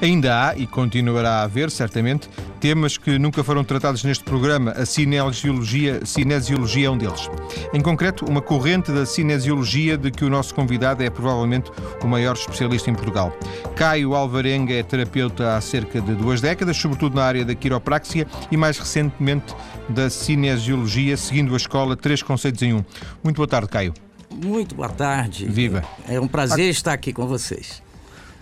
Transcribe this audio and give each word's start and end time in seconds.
Ainda 0.00 0.48
há, 0.48 0.56
e 0.56 0.64
continuará 0.64 1.40
a 1.40 1.42
haver, 1.42 1.72
certamente, 1.72 2.30
temas 2.60 2.96
que 2.96 3.18
nunca 3.18 3.42
foram 3.42 3.64
tratados 3.64 4.04
neste 4.04 4.22
programa. 4.22 4.70
A 4.72 4.86
cinesiologia, 4.86 6.04
cinesiologia 6.06 6.86
é 6.86 6.90
um 6.90 6.96
deles. 6.96 7.28
Em 7.74 7.80
concreto, 7.80 8.24
uma 8.24 8.40
corrente 8.40 8.92
da 8.92 9.04
cinesiologia 9.04 9.98
de 9.98 10.12
que 10.12 10.24
o 10.24 10.30
nosso 10.30 10.54
convidado 10.54 11.02
é 11.02 11.10
provavelmente 11.10 11.70
o 12.02 12.06
maior 12.06 12.34
especialista 12.34 12.88
em 12.90 12.94
Portugal. 12.94 13.36
Caio 13.74 14.14
Alvarenga 14.14 14.72
é 14.72 14.84
terapeuta 14.84 15.56
há 15.56 15.60
cerca 15.60 16.00
de 16.00 16.14
duas 16.14 16.40
décadas, 16.40 16.76
sobretudo 16.76 17.16
na 17.16 17.24
área 17.24 17.44
da 17.44 17.54
quiropraxia 17.54 18.26
e 18.52 18.56
mais 18.56 18.78
recentemente 18.78 19.52
da 19.88 20.08
cinesiologia, 20.08 21.16
seguindo 21.16 21.54
a 21.54 21.56
escola 21.56 21.96
Três 21.96 22.22
Conceitos 22.22 22.62
em 22.62 22.72
Um. 22.72 22.84
Muito 23.24 23.36
boa 23.36 23.48
tarde, 23.48 23.68
Caio. 23.68 23.94
Muito 24.30 24.76
boa 24.76 24.90
tarde. 24.90 25.46
Viva. 25.46 25.82
É 26.08 26.20
um 26.20 26.28
prazer 26.28 26.70
estar 26.70 26.92
aqui 26.92 27.12
com 27.12 27.26
vocês. 27.26 27.82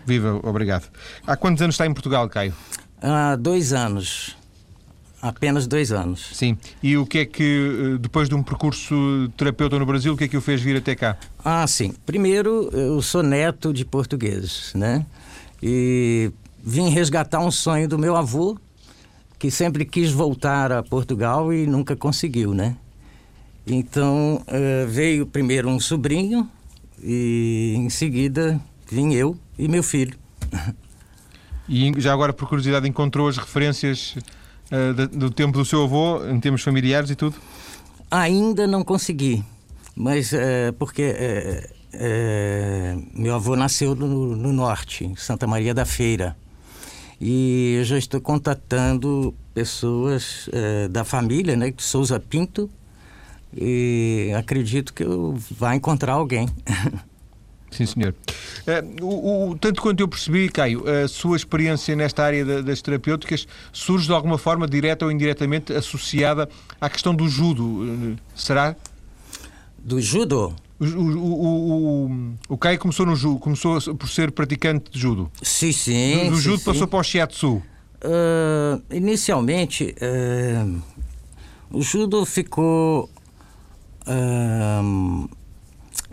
Viva, 0.07 0.41
obrigado. 0.43 0.89
Há 1.27 1.37
quantos 1.37 1.61
anos 1.61 1.75
está 1.75 1.87
em 1.87 1.93
Portugal, 1.93 2.29
Caio? 2.29 2.55
Há 3.03 3.37
dois 3.37 3.73
anos. 3.73 4.37
Apenas 5.21 5.67
dois 5.67 5.91
anos. 5.91 6.31
Sim. 6.35 6.57
E 6.83 6.97
o 6.97 7.05
que 7.05 7.19
é 7.19 7.25
que, 7.25 7.43
eh, 7.43 7.99
depois 7.99 8.29
de 8.29 8.35
um 8.35 8.43
percurso 8.43 9.29
terapeuta 9.37 9.79
no 9.79 9.85
Brasil, 9.85 10.13
o 10.13 10.17
que 10.17 10.25
é 10.25 10.29
que 10.29 10.37
o 10.37 10.41
fez 10.41 10.61
vir 10.63 10.77
até 10.77 10.95
cá? 10.95 11.17
Ah, 11.45 11.67
sim. 11.67 11.95
Primeiro, 12.05 12.71
eu 12.73 13.03
sou 13.03 13.23
neto 13.23 13.73
de 13.73 13.85
portugueses, 13.85 14.73
né? 14.75 15.05
E 15.61 16.31
vim 16.63 16.91
resgatar 16.91 17.41
um 17.41 17.51
sonho 17.51 17.89
do 17.89 17.99
meu 17.99 18.15
avô, 18.15 18.57
que 19.39 19.51
sempre 19.51 19.85
quis 19.85 20.13
voltar 20.13 20.71
a 20.71 20.83
Portugal 20.83 21.53
e 21.53 21.67
nunca 21.67 21.97
conseguiu, 21.97 22.55
né? 22.55 22.77
Então, 23.67 24.43
uh, 24.47 24.87
veio 24.87 25.27
primeiro 25.27 25.69
um 25.69 25.81
sobrinho 25.81 26.49
e 27.03 27.75
em 27.77 27.91
seguida 27.91 28.61
vim 28.89 29.13
eu 29.13 29.37
e 29.59 29.69
meu 29.69 29.83
filho. 29.83 30.19
E 31.69 31.93
já 31.99 32.13
agora, 32.13 32.33
por 32.33 32.49
curiosidade, 32.49 32.89
encontrou 32.89 33.29
as 33.29 33.37
referências 33.37 34.17
uh, 34.71 35.07
do 35.09 35.31
tempo 35.31 35.59
do 35.59 35.65
seu 35.65 35.83
avô, 35.83 36.25
em 36.27 36.39
termos 36.39 36.63
familiares 36.63 37.11
e 37.11 37.17
tudo? 37.17 37.37
Ainda 38.11 38.67
não 38.67 38.85
consegui, 38.85 39.45
mas 39.97 40.33
uh, 40.33 40.73
porque 40.79 41.15
meu 43.15 43.35
avô 43.35 43.57
nasceu 43.57 43.95
no, 43.95 44.37
no, 44.37 44.53
norte, 44.53 45.05
em 45.05 45.17
Santa 45.17 45.47
Maria 45.47 45.73
da 45.75 45.85
Feira. 45.85 46.37
E 47.19 47.77
eu 47.79 47.85
já 47.85 47.97
estou 47.97 48.21
contatando 48.21 49.35
pessoas 49.55 50.49
da 50.91 51.03
família, 51.05 51.57
né, 51.57 51.71
de 51.71 51.83
Souza 51.83 52.21
Pinto, 52.21 52.71
e 53.57 54.31
acredito 54.37 54.93
que 54.93 55.03
eu 55.03 55.35
vá 55.51 55.75
encontrar 55.75 56.13
alguém. 56.13 56.47
Sim, 57.77 57.85
senhor. 57.85 58.15
Uh, 58.67 59.05
o, 59.05 59.51
o, 59.51 59.59
tanto 59.59 59.83
quanto 59.83 60.01
eu 60.01 60.09
percebi, 60.09 60.49
Caio, 60.49 60.83
a 60.89 61.07
sua 61.07 61.37
experiência 61.37 61.95
nesta 61.95 62.25
área 62.25 62.43
da, 62.43 62.61
das 62.63 62.81
terapêuticas 62.81 63.47
surge 63.71 64.07
de 64.07 64.13
alguma 64.15 64.39
forma, 64.39 64.67
direta 64.67 65.05
ou 65.05 65.13
indiretamente, 65.13 65.75
associada 65.75 66.49
à 66.81 66.89
questão 66.89 67.15
do 67.15 67.29
judo. 67.29 67.65
Uh, 67.65 68.17
será? 68.35 68.75
Do 69.79 70.01
judo? 70.01 70.57
O, 70.81 70.85
o, 70.85 72.07
o, 72.09 72.35
o, 72.49 72.57
Caio 72.57 72.79
começou 72.79 73.05
no 73.05 73.15
judo, 73.15 73.39
começou 73.39 73.79
por 73.95 74.09
ser 74.09 74.33
praticante 74.33 74.91
de 74.91 74.99
judo. 74.99 75.31
Sim, 75.43 75.73
sim. 75.73 76.25
Do, 76.25 76.31
do 76.31 76.41
judo 76.41 76.59
sim, 76.59 76.65
passou 76.65 76.87
sim. 76.87 76.91
para 76.91 76.99
o 76.99 77.03
shiatsu. 77.03 77.57
Uh, 77.57 78.83
inicialmente, 78.91 79.95
o 81.71 81.83
judo 81.83 82.25
ficou 82.25 83.11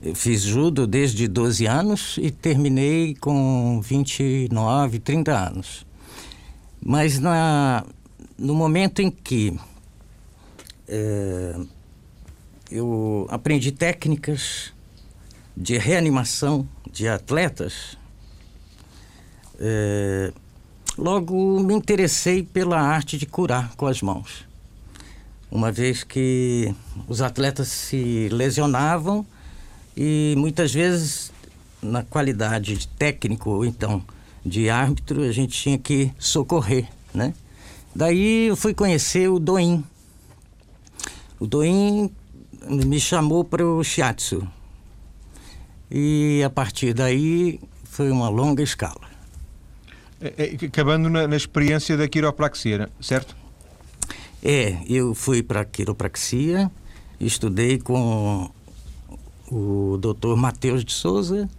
eu 0.03 0.13
fiz 0.13 0.41
judo 0.41 0.85
desde 0.85 1.27
12 1.27 1.65
anos 1.65 2.19
e 2.21 2.29
terminei 2.29 3.15
com 3.15 3.79
29, 3.81 4.99
30 4.99 5.31
anos. 5.31 5.85
Mas 6.81 7.19
na, 7.19 7.85
no 8.37 8.53
momento 8.53 9.01
em 9.01 9.09
que 9.09 9.57
é, 10.87 11.55
eu 12.69 13.25
aprendi 13.29 13.71
técnicas 13.71 14.73
de 15.55 15.77
reanimação 15.77 16.67
de 16.91 17.07
atletas, 17.07 17.97
é, 19.57 20.33
logo 20.97 21.61
me 21.61 21.73
interessei 21.73 22.43
pela 22.43 22.77
arte 22.77 23.17
de 23.17 23.25
curar 23.25 23.73
com 23.75 23.87
as 23.87 24.01
mãos 24.01 24.51
uma 25.53 25.71
vez 25.71 26.03
que 26.03 26.73
os 27.07 27.21
atletas 27.21 27.67
se 27.67 28.27
lesionavam 28.29 29.23
e 29.95 30.33
muitas 30.37 30.73
vezes 30.73 31.31
na 31.81 32.03
qualidade 32.03 32.77
de 32.77 32.87
técnico 32.87 33.49
ou 33.49 33.65
então 33.65 34.03
de 34.45 34.69
árbitro 34.69 35.21
a 35.21 35.31
gente 35.31 35.57
tinha 35.57 35.77
que 35.77 36.11
socorrer, 36.17 36.87
né? 37.13 37.33
Daí 37.95 38.47
eu 38.47 38.55
fui 38.55 38.73
conhecer 38.73 39.29
o 39.29 39.39
Doin. 39.39 39.83
O 41.39 41.45
Doin 41.45 42.09
me 42.67 42.99
chamou 42.99 43.43
para 43.43 43.65
o 43.65 43.83
shiatsu. 43.83 44.47
E 45.91 46.41
a 46.43 46.49
partir 46.49 46.93
daí 46.93 47.59
foi 47.83 48.09
uma 48.09 48.29
longa 48.29 48.63
escala. 48.63 49.07
É, 50.19 50.55
é, 50.61 50.65
acabando 50.65 51.09
na, 51.09 51.27
na 51.27 51.35
experiência 51.35 51.95
da 51.95 52.07
quiropraxia, 52.07 52.89
certo? 52.99 53.35
É, 54.41 54.77
eu 54.89 55.13
fui 55.13 55.43
para 55.43 55.63
quiropraxia, 55.63 56.71
estudei 57.19 57.77
com 57.77 58.49
o 59.51 59.97
doutor 59.99 60.35
Matheus 60.37 60.83
de 60.83 60.93
Souza, 60.93 61.49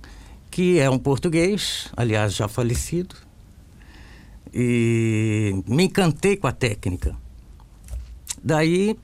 que 0.51 0.79
é 0.79 0.89
um 0.89 0.99
português, 0.99 1.89
aliás, 1.97 2.35
já 2.35 2.49
falecido, 2.49 3.17
e 4.53 5.63
me 5.67 5.85
encantei 5.85 6.37
com 6.37 6.47
a 6.47 6.53
técnica. 6.53 7.17
Daí, 8.43 8.97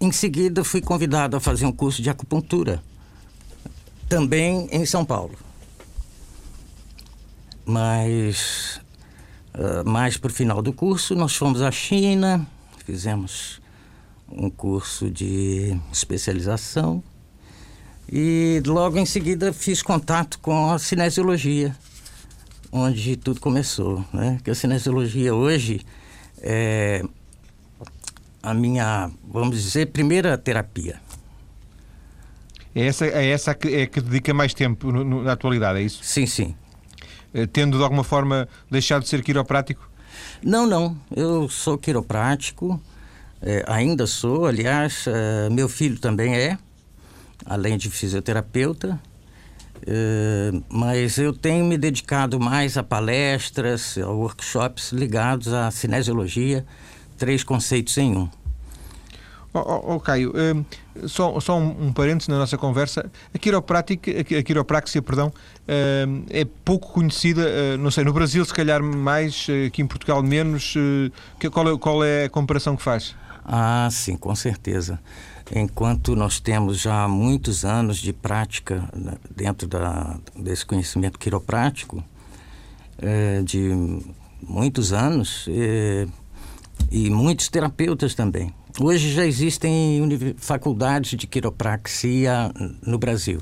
em 0.00 0.12
seguida, 0.12 0.62
fui 0.64 0.80
convidado 0.80 1.36
a 1.36 1.40
fazer 1.40 1.66
um 1.66 1.72
curso 1.72 2.02
de 2.02 2.10
acupuntura, 2.10 2.82
também 4.08 4.68
em 4.70 4.84
São 4.84 5.04
Paulo. 5.04 5.38
Mas 7.66 8.80
Uh, 9.56 9.88
mais 9.88 10.16
para 10.16 10.32
o 10.32 10.34
final 10.34 10.60
do 10.60 10.72
curso, 10.72 11.14
nós 11.14 11.36
fomos 11.36 11.62
à 11.62 11.70
China, 11.70 12.44
fizemos 12.84 13.60
um 14.28 14.50
curso 14.50 15.08
de 15.08 15.78
especialização 15.92 17.00
e 18.16 18.62
logo 18.64 18.96
em 18.96 19.04
seguida 19.04 19.52
fiz 19.52 19.82
contato 19.82 20.38
com 20.38 20.70
a 20.70 20.78
cinesiologia, 20.78 21.74
onde 22.70 23.16
tudo 23.16 23.40
começou. 23.40 24.04
Né? 24.12 24.38
Que 24.44 24.52
a 24.52 24.54
cinesiologia 24.54 25.34
hoje 25.34 25.80
é 26.40 27.02
a 28.40 28.54
minha, 28.54 29.10
vamos 29.28 29.60
dizer, 29.60 29.86
primeira 29.86 30.38
terapia. 30.38 31.00
É 32.72 32.86
essa, 32.86 33.04
é 33.04 33.30
essa 33.30 33.52
que, 33.52 33.74
é 33.74 33.86
que 33.86 34.00
dedica 34.00 34.32
mais 34.32 34.54
tempo 34.54 34.92
no, 34.92 35.02
no, 35.02 35.24
na 35.24 35.32
atualidade, 35.32 35.80
é 35.80 35.82
isso? 35.82 35.98
Sim, 36.04 36.26
sim. 36.26 36.54
Eh, 37.32 37.46
tendo 37.46 37.78
de 37.78 37.82
alguma 37.82 38.04
forma 38.04 38.48
deixado 38.70 39.02
de 39.02 39.08
ser 39.08 39.24
quiroprático? 39.24 39.90
Não, 40.40 40.68
não. 40.68 40.96
Eu 41.16 41.48
sou 41.48 41.76
quiroprático, 41.76 42.80
é, 43.42 43.64
ainda 43.66 44.06
sou, 44.06 44.46
aliás, 44.46 45.04
é, 45.08 45.50
meu 45.50 45.68
filho 45.68 45.98
também 45.98 46.36
é, 46.36 46.56
além 47.44 47.76
de 47.76 47.90
fisioterapeuta. 47.90 49.00
É, 49.86 50.50
mas 50.68 51.18
eu 51.18 51.32
tenho 51.32 51.64
me 51.64 51.76
dedicado 51.76 52.40
mais 52.40 52.76
a 52.76 52.82
palestras, 52.82 53.98
a 53.98 54.08
workshops 54.08 54.92
ligados 54.92 55.52
à 55.52 55.70
cinesiologia, 55.70 56.64
três 57.18 57.44
conceitos 57.44 57.96
em 57.98 58.16
um. 58.16 58.43
Oh, 59.56 59.60
oh, 59.60 59.94
oh 59.94 60.00
Caio, 60.00 60.32
uh, 60.32 61.08
só, 61.08 61.38
só 61.38 61.56
um, 61.56 61.86
um 61.86 61.92
parênteses 61.92 62.26
na 62.26 62.38
nossa 62.38 62.58
conversa. 62.58 63.08
A 63.32 63.38
quiroprática, 63.38 64.10
a 64.10 64.42
quiropraxia, 64.42 65.00
perdão, 65.00 65.28
uh, 65.28 66.24
é 66.28 66.44
pouco 66.64 66.92
conhecida, 66.92 67.42
uh, 67.42 67.78
não 67.78 67.88
sei, 67.88 68.02
no 68.02 68.12
Brasil 68.12 68.44
se 68.44 68.52
calhar 68.52 68.82
mais, 68.82 69.46
aqui 69.68 69.80
em 69.80 69.86
Portugal 69.86 70.20
menos. 70.24 70.74
Que, 71.38 71.48
qual, 71.48 71.68
é, 71.72 71.78
qual 71.78 72.04
é 72.04 72.24
a 72.24 72.28
comparação 72.28 72.74
que 72.74 72.82
faz? 72.82 73.14
Ah, 73.44 73.88
sim, 73.92 74.16
com 74.16 74.34
certeza. 74.34 74.98
Enquanto 75.54 76.16
nós 76.16 76.40
temos 76.40 76.80
já 76.80 77.06
muitos 77.06 77.64
anos 77.64 77.98
de 77.98 78.12
prática 78.12 78.88
né, 78.92 79.12
dentro 79.30 79.68
da, 79.68 80.18
desse 80.34 80.66
conhecimento 80.66 81.16
quiroprático, 81.16 82.02
de 83.44 84.00
muitos 84.40 84.92
anos, 84.94 85.46
e 86.90 87.10
muitos 87.10 87.48
terapeutas 87.48 88.14
também. 88.14 88.52
Hoje 88.80 89.12
já 89.12 89.24
existem 89.24 90.00
faculdades 90.36 91.18
de 91.18 91.26
quiropraxia 91.26 92.52
no 92.84 92.98
Brasil. 92.98 93.40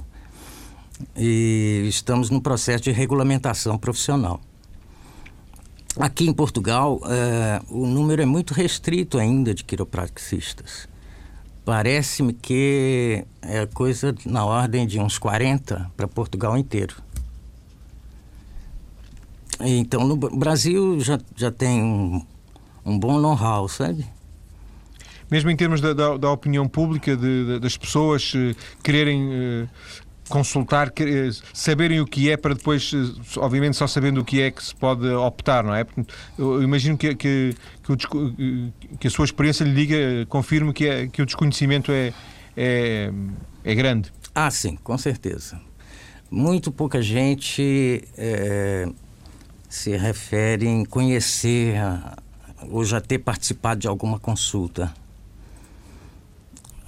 E 1.16 1.86
estamos 1.88 2.30
no 2.30 2.40
processo 2.40 2.84
de 2.84 2.92
regulamentação 2.92 3.78
profissional. 3.78 4.40
Aqui 5.98 6.26
em 6.26 6.32
Portugal, 6.32 7.00
eh, 7.04 7.60
o 7.68 7.86
número 7.86 8.22
é 8.22 8.26
muito 8.26 8.54
restrito 8.54 9.18
ainda 9.18 9.54
de 9.54 9.64
quiropraxistas. 9.64 10.88
Parece-me 11.64 12.32
que 12.32 13.24
é 13.40 13.66
coisa 13.66 14.14
na 14.24 14.44
ordem 14.44 14.86
de 14.86 14.98
uns 14.98 15.18
40 15.18 15.90
para 15.96 16.08
Portugal 16.08 16.56
inteiro. 16.56 16.96
Então, 19.60 20.06
no 20.06 20.16
Brasil 20.16 20.98
já, 21.00 21.20
já 21.36 21.50
tem 21.52 22.26
um 22.84 22.98
bom 22.98 23.20
know-how, 23.20 23.68
sabe? 23.68 24.06
Mesmo 25.30 25.50
em 25.50 25.56
termos 25.56 25.80
da, 25.80 25.92
da, 25.92 26.16
da 26.16 26.30
opinião 26.30 26.68
pública, 26.68 27.16
de, 27.16 27.46
de, 27.46 27.58
das 27.58 27.76
pessoas 27.76 28.34
uh, 28.34 28.54
quererem 28.82 29.28
uh, 29.28 29.68
consultar, 30.28 30.90
querer, 30.90 31.34
saberem 31.54 32.00
o 32.00 32.06
que 32.06 32.30
é, 32.30 32.36
para 32.36 32.54
depois, 32.54 32.92
uh, 32.92 33.14
obviamente, 33.38 33.76
só 33.76 33.86
sabendo 33.86 34.20
o 34.20 34.24
que 34.24 34.42
é 34.42 34.50
que 34.50 34.62
se 34.62 34.74
pode 34.74 35.08
optar, 35.08 35.64
não 35.64 35.74
é? 35.74 35.86
Eu 36.36 36.62
imagino 36.62 36.98
que, 36.98 37.14
que, 37.14 37.54
que, 37.82 37.92
o, 37.92 37.96
que 38.98 39.06
a 39.06 39.10
sua 39.10 39.24
experiência 39.24 39.64
lhe 39.64 39.74
diga, 39.74 40.26
confirme 40.28 40.72
que, 40.72 40.86
é, 40.86 41.06
que 41.06 41.22
o 41.22 41.26
desconhecimento 41.26 41.90
é, 41.90 42.12
é, 42.56 43.10
é 43.64 43.74
grande. 43.74 44.12
Ah, 44.34 44.50
sim, 44.50 44.76
com 44.76 44.98
certeza. 44.98 45.60
Muito 46.30 46.72
pouca 46.72 47.00
gente 47.02 48.04
é, 48.16 48.86
se 49.68 49.96
refere 49.96 50.66
em 50.66 50.84
conhecer 50.84 51.74
ou 52.70 52.84
já 52.84 53.00
ter 53.00 53.18
participado 53.18 53.80
de 53.80 53.88
alguma 53.88 54.18
consulta. 54.18 54.92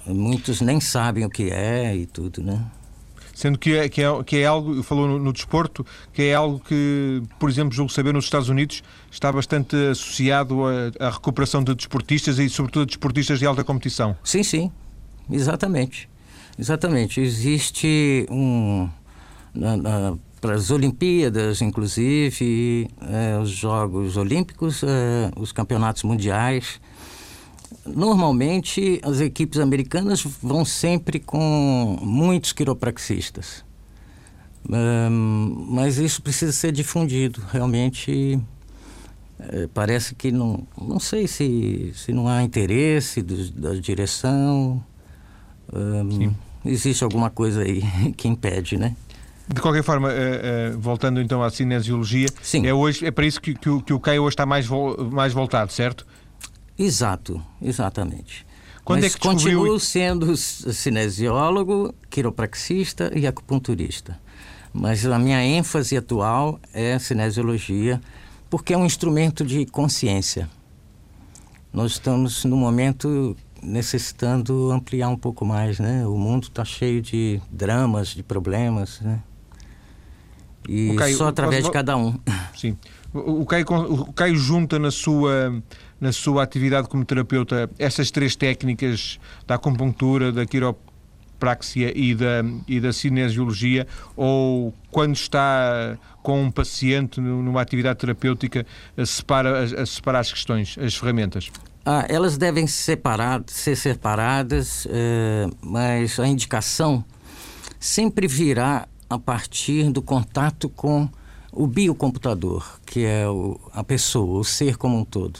Muitos 0.05 0.61
nem 0.61 0.79
sabem 0.79 1.25
o 1.25 1.29
que 1.29 1.49
é 1.49 1.95
e 1.95 2.05
tudo, 2.05 2.43
né? 2.43 2.63
Sendo 3.33 3.59
que 3.59 3.75
é, 3.75 3.89
que 3.89 4.01
é, 4.01 4.23
que 4.23 4.37
é 4.37 4.45
algo, 4.45 4.81
falou 4.81 5.07
no, 5.07 5.19
no, 5.19 5.33
desporto, 5.33 5.85
que 6.13 6.21
é 6.21 6.33
algo 6.33 6.57
que, 6.57 7.21
por 7.37 7.49
exemplo, 7.49 7.73
julgo 7.73 7.91
saber, 7.91 8.13
nos 8.13 8.23
Estados 8.23 8.47
Unidos 8.47 8.81
está 9.11 9.29
bastante 9.29 9.75
associado 9.91 10.61
à, 10.97 11.09
recuperação 11.09 11.61
de 11.61 11.75
desportistas 11.75 12.39
e, 12.39 12.47
sobretudo, 12.47 12.85
de 12.85 12.91
desportistas 12.91 13.37
de 13.37 13.45
alta 13.45 13.61
competição. 13.61 14.15
Sim, 14.23 14.41
sim, 14.41 14.71
exatamente. 15.29 16.07
Exatamente. 16.57 17.19
Existe 17.19 18.25
um. 18.29 18.89
Na, 19.53 19.75
na, 19.75 20.17
para 20.45 20.55
as 20.55 20.69
Olimpíadas, 20.69 21.61
inclusive, 21.61 22.89
é, 23.01 23.37
os 23.39 23.49
Jogos 23.49 24.17
Olímpicos, 24.17 24.83
é, 24.83 25.31
os 25.35 25.51
campeonatos 25.51 26.03
mundiais 26.03 26.79
Normalmente, 27.85 28.99
as 29.03 29.19
equipes 29.19 29.59
americanas 29.59 30.23
vão 30.41 30.65
sempre 30.65 31.19
com 31.19 31.97
muitos 32.01 32.51
quiropraxistas. 32.51 33.63
Um, 34.67 35.67
mas 35.69 35.97
isso 35.99 36.21
precisa 36.21 36.51
ser 36.51 36.71
difundido. 36.71 37.41
Realmente, 37.51 38.39
é, 39.39 39.67
parece 39.71 40.15
que 40.15 40.31
não. 40.31 40.65
Não 40.79 40.99
sei 40.99 41.27
se, 41.27 41.91
se 41.95 42.11
não 42.11 42.27
há 42.27 42.41
interesse 42.41 43.21
do, 43.21 43.51
da 43.51 43.75
direção. 43.75 44.83
Um, 45.71 46.33
existe 46.65 47.03
alguma 47.03 47.29
coisa 47.29 47.61
aí 47.61 47.83
que 48.17 48.27
impede, 48.27 48.77
né? 48.77 48.95
De 49.47 49.61
qualquer 49.61 49.83
forma, 49.83 50.09
uh, 50.09 50.75
uh, 50.75 50.79
voltando 50.79 51.21
então 51.21 51.43
à 51.43 51.49
cinesiologia, 51.49 52.27
Sim. 52.41 52.65
é, 52.65 52.73
hoje, 52.73 53.05
é 53.05 53.11
para 53.11 53.25
isso 53.25 53.39
que, 53.39 53.53
que, 53.53 53.69
o, 53.69 53.81
que 53.81 53.93
o 53.93 53.99
CAI 53.99 54.17
hoje 54.17 54.33
está 54.33 54.45
mais, 54.45 54.65
vo, 54.65 54.97
mais 55.11 55.33
voltado, 55.33 55.71
certo? 55.71 56.05
Exato, 56.77 57.41
exatamente. 57.61 58.45
Quando 58.83 59.01
Mas 59.01 59.15
é 59.15 59.17
que 59.17 59.27
descobriu... 59.27 59.59
continuo 59.59 59.79
sendo 59.79 60.35
cinesiólogo, 60.37 61.93
quiropraxista 62.09 63.11
e 63.15 63.25
acupunturista. 63.25 64.19
Mas 64.73 65.05
a 65.05 65.17
minha 65.17 65.43
ênfase 65.43 65.95
atual 65.95 66.59
é 66.73 66.99
cinesiologia, 66.99 68.01
porque 68.49 68.73
é 68.73 68.77
um 68.77 68.85
instrumento 68.85 69.45
de 69.45 69.65
consciência. 69.65 70.49
Nós 71.71 71.93
estamos, 71.93 72.45
no 72.45 72.57
momento, 72.57 73.35
necessitando 73.61 74.71
ampliar 74.71 75.09
um 75.09 75.17
pouco 75.17 75.45
mais, 75.45 75.79
né? 75.79 76.05
O 76.05 76.17
mundo 76.17 76.43
está 76.43 76.63
cheio 76.63 77.01
de 77.01 77.41
dramas, 77.49 78.09
de 78.09 78.21
problemas, 78.21 78.99
né? 79.01 79.21
E 80.67 80.95
Caio, 80.95 81.17
só 81.17 81.27
através 81.27 81.61
posso... 81.61 81.71
de 81.71 81.73
cada 81.73 81.97
um. 81.97 82.17
Sim. 82.55 82.77
O 83.13 83.45
Caio, 83.45 83.65
o 83.69 84.13
Caio 84.13 84.35
junta 84.35 84.77
na 84.77 84.91
sua 84.91 85.61
na 85.99 86.11
sua 86.11 86.43
atividade 86.43 86.87
como 86.89 87.05
terapeuta 87.05 87.69
essas 87.79 88.11
três 88.11 88.35
técnicas 88.35 89.19
da 89.47 89.55
acupuntura, 89.55 90.31
da 90.31 90.45
quiropraxia 90.45 91.97
e 91.97 92.13
da, 92.13 92.43
e 92.67 92.79
da 92.79 92.91
cinesiologia 92.91 93.87
ou 94.15 94.73
quando 94.91 95.15
está 95.15 95.97
com 96.21 96.43
um 96.43 96.51
paciente 96.51 97.21
numa 97.21 97.61
atividade 97.61 97.99
terapêutica 97.99 98.65
separa, 99.05 99.63
a 99.63 99.85
separar 99.85 100.19
as 100.19 100.31
questões, 100.31 100.75
as 100.77 100.95
ferramentas? 100.95 101.49
Ah, 101.85 102.05
elas 102.09 102.35
devem 102.35 102.65
separar, 102.65 103.43
ser 103.45 103.75
separadas, 103.75 104.87
eh, 104.89 105.47
mas 105.61 106.19
a 106.19 106.27
indicação 106.27 107.05
sempre 107.79 108.27
virá 108.27 108.87
a 109.09 109.17
partir 109.17 109.89
do 109.91 110.01
contato 110.01 110.69
com 110.69 111.09
o 111.51 111.67
biocomputador, 111.67 112.79
que 112.85 113.05
é 113.05 113.27
o, 113.27 113.59
a 113.73 113.83
pessoa, 113.83 114.39
o 114.39 114.43
ser 114.43 114.77
como 114.77 114.97
um 114.97 115.05
todo. 115.05 115.39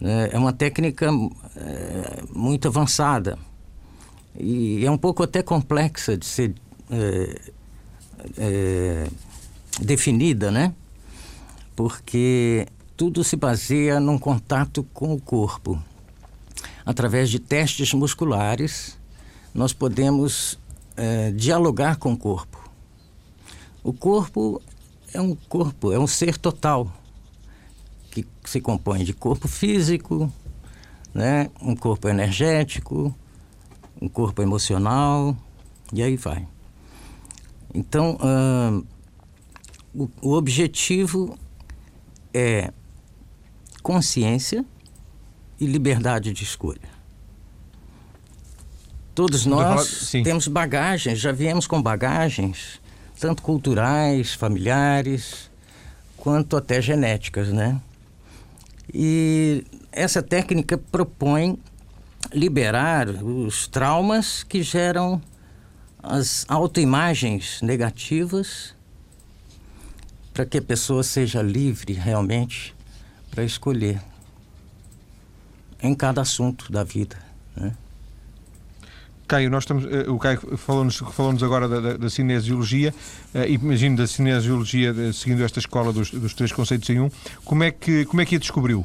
É, 0.00 0.30
é 0.32 0.38
uma 0.38 0.52
técnica 0.52 1.08
é, 1.56 2.22
muito 2.32 2.68
avançada 2.68 3.38
e 4.38 4.84
é 4.84 4.90
um 4.90 4.98
pouco 4.98 5.22
até 5.22 5.42
complexa 5.42 6.16
de 6.16 6.26
ser 6.26 6.54
é, 6.90 7.40
é, 8.36 9.06
definida, 9.80 10.50
né? 10.50 10.74
Porque 11.76 12.66
tudo 12.96 13.22
se 13.22 13.36
baseia 13.36 14.00
num 14.00 14.18
contato 14.18 14.82
com 14.92 15.14
o 15.14 15.20
corpo. 15.20 15.80
Através 16.84 17.30
de 17.30 17.38
testes 17.38 17.94
musculares, 17.94 18.98
nós 19.54 19.72
podemos 19.72 20.58
é, 20.96 21.30
dialogar 21.30 21.96
com 21.96 22.12
o 22.12 22.16
corpo. 22.16 22.53
O 23.84 23.92
corpo 23.92 24.62
é 25.12 25.20
um 25.20 25.34
corpo, 25.34 25.92
é 25.92 25.98
um 25.98 26.06
ser 26.06 26.38
total 26.38 26.90
que 28.10 28.26
se 28.44 28.58
compõe 28.58 29.04
de 29.04 29.12
corpo 29.12 29.46
físico, 29.46 30.32
né? 31.12 31.50
um 31.60 31.76
corpo 31.76 32.08
energético, 32.08 33.14
um 34.00 34.08
corpo 34.08 34.40
emocional, 34.40 35.36
e 35.92 36.02
aí 36.02 36.16
vai. 36.16 36.48
Então, 37.74 38.16
uh, 38.22 38.86
o, 39.94 40.08
o 40.22 40.32
objetivo 40.32 41.38
é 42.32 42.72
consciência 43.82 44.64
e 45.60 45.66
liberdade 45.66 46.32
de 46.32 46.42
escolha. 46.42 46.94
Todos 49.14 49.44
nós 49.44 50.10
temos 50.24 50.48
bagagens, 50.48 51.20
já 51.20 51.30
viemos 51.30 51.66
com 51.66 51.80
bagagens, 51.80 52.80
tanto 53.18 53.42
culturais, 53.42 54.34
familiares, 54.34 55.50
quanto 56.16 56.56
até 56.56 56.80
genéticas, 56.80 57.48
né? 57.48 57.80
E 58.92 59.64
essa 59.92 60.22
técnica 60.22 60.76
propõe 60.76 61.58
liberar 62.32 63.08
os 63.08 63.66
traumas 63.66 64.42
que 64.42 64.62
geram 64.62 65.20
as 66.02 66.44
autoimagens 66.48 67.60
negativas 67.62 68.74
para 70.32 70.44
que 70.44 70.58
a 70.58 70.62
pessoa 70.62 71.02
seja 71.02 71.40
livre 71.40 71.92
realmente 71.92 72.74
para 73.30 73.44
escolher 73.44 74.02
em 75.80 75.94
cada 75.94 76.22
assunto 76.22 76.72
da 76.72 76.82
vida. 76.82 77.16
Né? 77.56 77.72
Caio, 79.26 79.50
nós 79.50 79.64
estamos, 79.64 79.84
eh, 79.84 80.08
o 80.08 80.18
Caio 80.18 80.56
falou-nos 80.56 80.96
falou 80.96 81.34
agora 81.42 81.68
da, 81.68 81.80
da, 81.80 81.96
da 81.96 82.10
cinesiologia, 82.10 82.94
uh, 83.34 83.48
imagino 83.48 83.96
da 83.96 84.06
cinesiologia, 84.06 84.92
de, 84.92 85.12
seguindo 85.12 85.42
esta 85.42 85.58
escola 85.58 85.92
dos, 85.92 86.10
dos, 86.10 86.34
três 86.34 86.52
conceitos 86.52 86.88
em 86.90 87.00
um, 87.00 87.10
como 87.44 87.64
é 87.64 87.70
que, 87.70 88.04
como 88.04 88.20
é 88.20 88.26
que 88.26 88.36
a 88.36 88.38
descobriu? 88.38 88.84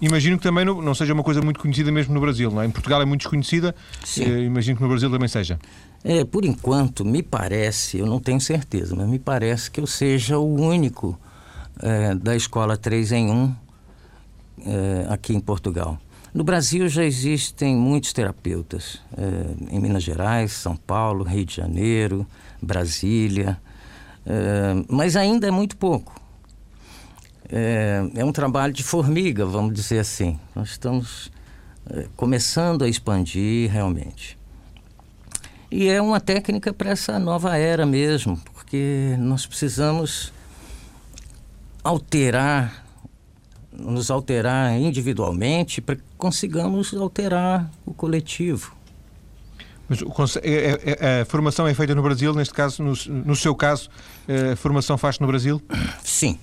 Imagino 0.00 0.36
que 0.36 0.42
também 0.42 0.64
não, 0.64 0.82
não, 0.82 0.94
seja 0.94 1.14
uma 1.14 1.22
coisa 1.22 1.40
muito 1.40 1.60
conhecida 1.60 1.90
mesmo 1.92 2.12
no 2.12 2.20
Brasil, 2.20 2.50
não 2.50 2.62
é? 2.62 2.66
Em 2.66 2.70
Portugal 2.70 3.00
é 3.00 3.04
muito 3.04 3.20
desconhecida, 3.20 3.74
uh, 4.18 4.38
imagino 4.38 4.76
que 4.76 4.82
no 4.82 4.88
Brasil 4.88 5.10
também 5.10 5.28
seja. 5.28 5.58
É, 6.02 6.24
por 6.24 6.44
enquanto, 6.44 7.04
me 7.04 7.22
parece, 7.22 7.98
eu 7.98 8.06
não 8.06 8.20
tenho 8.20 8.40
certeza, 8.40 8.94
mas 8.96 9.08
me 9.08 9.18
parece 9.18 9.70
que 9.70 9.80
eu 9.80 9.86
seja 9.86 10.38
o 10.38 10.54
único 10.54 11.18
da 12.22 12.36
escola 12.36 12.76
3 12.76 13.12
em 13.12 13.30
1 13.30 13.54
aqui 15.08 15.34
em 15.34 15.40
Portugal. 15.40 15.98
No 16.34 16.42
Brasil 16.42 16.88
já 16.88 17.04
existem 17.04 17.76
muitos 17.76 18.12
terapeutas, 18.12 19.00
é, 19.16 19.72
em 19.72 19.78
Minas 19.78 20.02
Gerais, 20.02 20.50
São 20.50 20.74
Paulo, 20.74 21.22
Rio 21.22 21.44
de 21.44 21.54
Janeiro, 21.54 22.26
Brasília, 22.60 23.56
é, 24.26 24.84
mas 24.88 25.14
ainda 25.14 25.46
é 25.46 25.50
muito 25.52 25.76
pouco. 25.76 26.20
É, 27.48 28.02
é, 28.16 28.24
um 28.24 28.32
trabalho 28.32 28.72
de 28.72 28.82
formiga, 28.82 29.46
vamos 29.46 29.72
dizer 29.74 30.00
assim. 30.00 30.36
Nós 30.56 30.70
estamos 30.70 31.30
começando 32.16 32.82
a 32.82 32.88
expandir 32.88 33.70
realmente. 33.70 34.36
E 35.70 35.86
é 35.86 36.02
uma 36.02 36.18
técnica 36.18 36.72
para 36.72 36.90
essa 36.90 37.16
nova 37.18 37.56
era 37.56 37.86
mesmo, 37.86 38.40
porque 38.54 39.14
nós 39.20 39.46
precisamos 39.46 40.32
alterar 41.84 42.84
nos 43.78 44.10
alterar 44.10 44.78
individualmente 44.78 45.80
para 45.80 45.96
consigamos 46.24 46.94
alterar 46.94 47.70
o 47.84 47.92
coletivo. 47.92 48.74
Mas 49.86 50.00
a, 50.02 50.40
é, 50.42 50.50
é, 50.50 50.80
é, 50.84 51.20
a, 51.20 51.24
formação 51.26 51.68
é 51.68 51.74
feita 51.74 51.94
no 51.94 52.02
Brasil, 52.02 52.32
neste 52.32 52.54
caso, 52.54 52.82
no, 52.82 52.94
no 53.26 53.36
seu 53.36 53.54
caso, 53.54 53.90
a 54.26 54.56
formação 54.56 54.96
faz-se 54.96 55.20
no 55.20 55.26
Brasil? 55.26 55.60
Sim, 56.02 56.38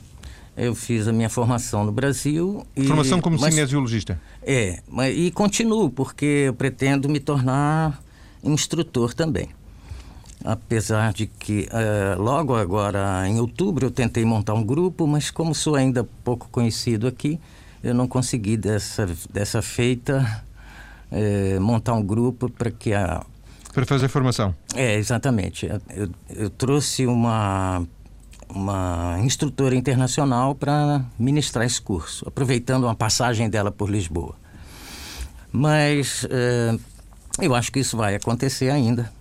Eu 0.55 0.75
fiz 0.75 1.07
a 1.07 1.11
minha 1.11 1.29
formação 1.29 1.83
no 1.83 1.91
Brasil. 1.91 2.63
E, 2.75 2.85
formação 2.85 3.19
como 3.19 3.39
mas, 3.39 3.55
cinesiologista? 3.55 4.21
É, 4.43 4.83
mas, 4.87 5.17
e 5.17 5.31
continuo, 5.31 5.89
porque 5.89 6.43
eu 6.45 6.53
pretendo 6.53 7.09
me 7.09 7.19
tornar 7.19 7.99
instrutor 8.43 9.15
também. 9.15 9.49
Apesar 10.45 11.11
de 11.11 11.25
que 11.25 11.67
uh, 11.71 12.21
logo 12.21 12.55
agora, 12.55 13.27
em 13.27 13.39
outubro, 13.39 13.87
eu 13.87 13.91
tentei 13.91 14.23
montar 14.25 14.53
um 14.53 14.63
grupo, 14.63 15.07
mas 15.07 15.31
como 15.31 15.55
sou 15.55 15.73
ainda 15.73 16.07
pouco 16.23 16.47
conhecido 16.51 17.07
aqui, 17.07 17.39
eu 17.83 17.93
não 17.93 18.07
consegui 18.07 18.57
dessa, 18.57 19.07
dessa 19.31 19.61
feita 19.61 20.43
uh, 21.11 21.61
montar 21.61 21.93
um 21.93 22.03
grupo 22.03 22.49
para 22.49 22.71
que 22.71 22.93
a. 22.93 23.25
Para 23.73 23.85
fazer 23.85 24.07
formação? 24.09 24.53
É, 24.75 24.95
exatamente. 24.95 25.65
Eu, 25.89 26.09
eu 26.29 26.49
trouxe 26.49 27.05
uma 27.05 27.85
uma 28.53 29.17
instrutora 29.23 29.75
internacional 29.75 30.53
para 30.53 31.03
ministrar 31.17 31.65
esse 31.65 31.81
curso, 31.81 32.27
aproveitando 32.27 32.83
uma 32.83 32.95
passagem 32.95 33.49
dela 33.49 33.71
por 33.71 33.89
Lisboa. 33.89 34.35
Mas 35.51 36.23
uh, 36.23 36.79
eu 37.41 37.55
acho 37.55 37.71
que 37.71 37.79
isso 37.79 37.97
vai 37.97 38.15
acontecer 38.15 38.69
ainda. 38.69 39.11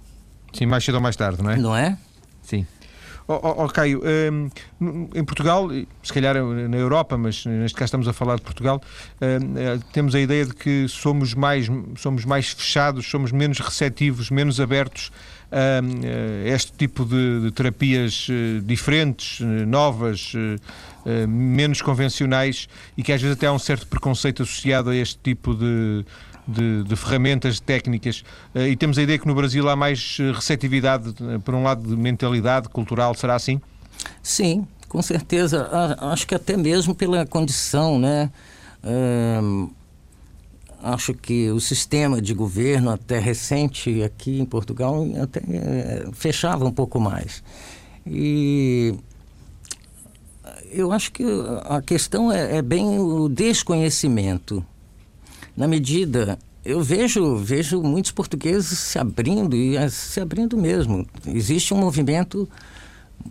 Sim, 0.52 0.66
mais 0.66 0.84
cedo 0.84 0.96
ou 0.96 1.00
mais 1.00 1.16
tarde, 1.16 1.42
não 1.42 1.50
é? 1.50 1.56
Não 1.56 1.76
é? 1.76 1.96
Sim. 2.42 2.66
Oh, 3.32 3.64
oh, 3.64 3.68
Caio, 3.68 4.02
um, 4.80 5.08
em 5.14 5.24
Portugal, 5.24 5.68
se 6.02 6.12
calhar 6.12 6.34
na 6.34 6.76
Europa, 6.76 7.16
mas 7.16 7.46
neste 7.46 7.76
caso 7.76 7.84
estamos 7.84 8.08
a 8.08 8.12
falar 8.12 8.34
de 8.34 8.42
Portugal, 8.42 8.82
um, 9.20 9.78
temos 9.92 10.16
a 10.16 10.20
ideia 10.20 10.46
de 10.46 10.52
que 10.52 10.88
somos 10.88 11.32
mais, 11.32 11.68
somos 11.96 12.24
mais 12.24 12.48
fechados, 12.48 13.08
somos 13.08 13.30
menos 13.30 13.60
receptivos, 13.60 14.30
menos 14.30 14.58
abertos 14.58 15.12
a, 15.52 15.80
a 15.80 16.48
este 16.48 16.72
tipo 16.72 17.04
de, 17.04 17.42
de 17.42 17.50
terapias 17.52 18.26
eh, 18.28 18.60
diferentes, 18.64 19.40
eh, 19.40 19.44
novas, 19.64 20.32
eh, 21.06 21.26
menos 21.26 21.82
convencionais 21.82 22.68
e 22.96 23.02
que 23.02 23.12
às 23.12 23.22
vezes 23.22 23.36
até 23.36 23.46
há 23.46 23.52
um 23.52 23.58
certo 23.58 23.86
preconceito 23.86 24.42
associado 24.42 24.90
a 24.90 24.96
este 24.96 25.18
tipo 25.18 25.54
de, 25.54 26.04
de, 26.50 26.84
de, 26.84 26.96
ferramentas 26.96 27.60
técnicas 27.60 28.24
uh, 28.54 28.60
e 28.60 28.76
temos 28.76 28.98
a 28.98 29.02
ideia 29.02 29.18
que 29.18 29.26
no 29.26 29.34
Brasil 29.34 29.68
há 29.68 29.76
mais 29.76 30.16
eh, 30.20 30.32
receptividade, 30.32 31.10
uh, 31.10 31.40
por 31.40 31.54
um 31.54 31.62
lado, 31.62 31.88
de 31.88 31.96
mentalidade 31.96 32.68
cultural, 32.68 33.14
será 33.14 33.34
assim? 33.34 33.60
Sim, 34.22 34.66
com 34.88 35.00
certeza. 35.02 35.68
Acho 36.00 36.26
que 36.26 36.34
até 36.34 36.56
mesmo 36.56 36.94
pela 36.94 37.26
condição, 37.26 37.98
né? 37.98 38.30
Acho 40.82 41.12
que 41.12 41.50
o 41.50 41.60
sistema 41.60 42.22
de 42.22 42.32
governo 42.32 42.90
até 42.90 43.18
recente 43.18 44.02
aqui 44.02 44.40
em 44.40 44.46
Portugal 44.46 45.06
até 45.22 45.42
fechava 46.14 46.64
um 46.64 46.72
pouco 46.72 46.98
mais. 46.98 47.42
E 48.06 48.94
eu 50.70 50.92
acho 50.92 51.12
que 51.12 51.24
a 51.64 51.82
questão 51.82 52.32
é, 52.32 52.56
é 52.56 52.62
bem 52.62 52.98
o 52.98 53.28
desconhecimento 53.28 54.64
na 55.60 55.68
medida 55.68 56.38
eu 56.64 56.82
vejo 56.82 57.36
vejo 57.36 57.82
muitos 57.82 58.10
portugueses 58.12 58.78
se 58.78 58.98
abrindo 58.98 59.54
e 59.54 59.76
eh, 59.76 59.90
se 59.90 60.18
abrindo 60.18 60.56
mesmo. 60.56 61.06
Existe 61.26 61.74
um 61.74 61.76
movimento 61.76 62.48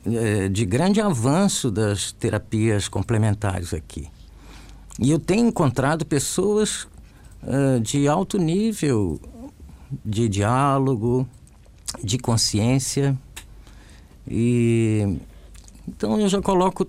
é, 0.06 0.48
de 0.48 0.64
grande 0.64 1.02
avanço 1.02 1.72
das 1.72 2.12
terapias 2.12 2.88
complementares 2.88 3.74
aqui. 3.74 4.08
E 5.00 5.10
eu 5.10 5.18
tenho 5.18 5.48
encontrado 5.48 6.06
pessoas 6.06 6.88
é, 7.42 7.80
de 7.80 8.08
alto 8.08 8.38
nível 8.38 9.20
de 10.06 10.30
diálogo 10.30 11.28
de 12.04 12.20
consciência. 12.20 13.18
E 14.28 15.18
então 15.88 16.22
eu 16.22 16.30
já 16.30 16.40
coloco 16.44 16.86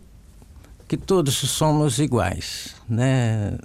que 0.86 0.98
todos 0.98 1.34
somos 1.34 1.98
iguais 1.98 2.74
né 2.86 3.56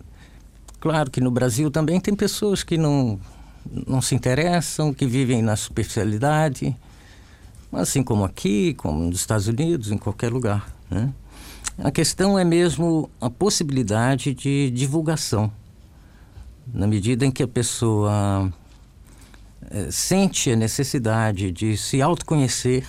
Claro 0.85 1.09
que 1.09 1.19
no 1.19 1.31
Brasil 1.31 1.71
também 1.71 1.99
tem 1.99 2.13
pessoas 2.15 2.61
que 2.61 2.77
não, 2.77 3.19
não 3.87 4.03
se 4.03 4.13
interessam, 4.13 4.93
que 4.93 5.07
vivem 5.07 5.41
na 5.41 5.55
superficialidade, 5.55 6.77
assim 7.73 8.03
como 8.03 8.23
aqui, 8.23 8.75
como 8.75 9.05
nos 9.05 9.19
Estados 9.19 9.47
Unidos, 9.47 9.91
em 9.91 9.97
qualquer 9.97 10.31
lugar. 10.31 10.71
Né? 10.87 11.11
A 11.79 11.89
questão 11.89 12.37
é 12.37 12.43
mesmo 12.43 13.09
a 13.19 13.31
possibilidade 13.31 14.35
de 14.35 14.69
divulgação. 14.69 15.51
Na 16.71 16.85
medida 16.85 17.25
em 17.25 17.31
que 17.31 17.41
a 17.41 17.47
pessoa 17.47 18.53
é, 19.71 19.89
sente 19.89 20.51
a 20.51 20.55
necessidade 20.55 21.51
de 21.51 21.75
se 21.77 21.99
autoconhecer, 21.99 22.85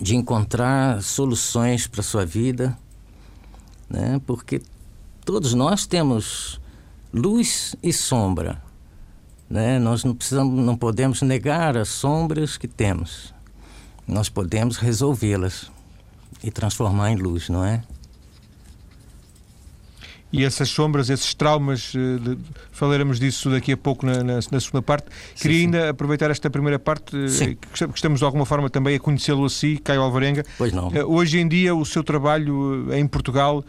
de 0.00 0.16
encontrar 0.16 1.02
soluções 1.02 1.86
para 1.86 2.02
sua 2.02 2.24
vida, 2.24 2.74
né? 3.86 4.18
porque 4.26 4.62
todos 5.24 5.54
nós 5.54 5.86
temos 5.86 6.60
luz 7.12 7.76
e 7.82 7.92
sombra. 7.92 8.62
Né? 9.48 9.78
Nós 9.78 10.04
não 10.04 10.14
precisamos, 10.14 10.64
não 10.64 10.76
podemos 10.76 11.22
negar 11.22 11.76
as 11.76 11.88
sombras 11.88 12.56
que 12.56 12.66
temos. 12.66 13.34
Nós 14.06 14.28
podemos 14.28 14.76
resolvê-las 14.76 15.70
e 16.42 16.50
transformar 16.50 17.12
em 17.12 17.16
luz, 17.16 17.48
não 17.48 17.64
é? 17.64 17.82
E 20.32 20.44
essas 20.44 20.70
sombras, 20.70 21.10
esses 21.10 21.34
traumas, 21.34 21.92
eh, 21.94 22.36
falaremos 22.72 23.20
disso 23.20 23.50
daqui 23.50 23.72
a 23.72 23.76
pouco 23.76 24.06
na, 24.06 24.24
na, 24.24 24.34
na 24.36 24.60
segunda 24.60 24.80
parte. 24.80 25.06
Sim, 25.34 25.42
Queria 25.42 25.58
sim. 25.58 25.64
ainda 25.66 25.90
aproveitar 25.90 26.30
esta 26.30 26.48
primeira 26.48 26.78
parte, 26.78 27.14
eh, 27.14 27.28
sim. 27.28 27.54
que 27.54 27.84
estamos 27.94 28.18
de 28.20 28.24
alguma 28.24 28.46
forma 28.46 28.70
também 28.70 28.96
a 28.96 28.98
conhecê-lo 28.98 29.44
assim, 29.44 29.76
Caio 29.76 30.00
Alvarenga. 30.00 30.42
Pois 30.56 30.72
não. 30.72 30.90
Eh, 30.94 31.04
hoje 31.04 31.38
em 31.38 31.46
dia, 31.46 31.74
o 31.74 31.84
seu 31.84 32.02
trabalho 32.02 32.88
em 32.94 33.06
Portugal 33.06 33.62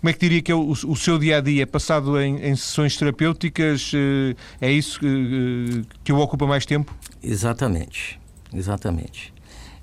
como 0.00 0.10
é 0.10 0.12
que 0.12 0.18
diria 0.18 0.42
que 0.42 0.50
é 0.50 0.54
o, 0.54 0.70
o 0.70 0.96
seu 0.96 1.18
dia 1.18 1.38
a 1.38 1.40
dia? 1.40 1.66
Passado 1.66 2.18
em, 2.20 2.36
em 2.36 2.56
sessões 2.56 2.96
terapêuticas? 2.96 3.92
Eh, 3.94 4.34
é 4.60 4.72
isso 4.72 4.98
que, 4.98 5.06
eh, 5.06 5.96
que 6.02 6.12
o 6.12 6.18
ocupa 6.18 6.46
mais 6.46 6.64
tempo? 6.64 6.94
Exatamente, 7.22 8.18
exatamente. 8.52 9.32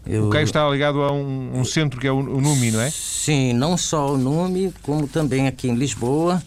Eu... 0.05 0.27
O 0.27 0.29
Caio 0.31 0.45
está 0.45 0.67
ligado 0.67 1.01
a 1.03 1.11
um, 1.11 1.59
um 1.59 1.63
centro 1.63 1.99
que 1.99 2.07
é 2.07 2.11
o, 2.11 2.17
o, 2.17 2.41
NUMI, 2.41 2.71
não 2.71 2.81
é? 2.81 2.89
Sim, 2.89 3.53
não 3.53 3.77
só 3.77 4.13
o 4.13 4.17
NUMI, 4.17 4.73
como 4.81 5.07
também 5.07 5.47
aqui 5.47 5.69
em 5.69 5.75
Lisboa. 5.75 6.41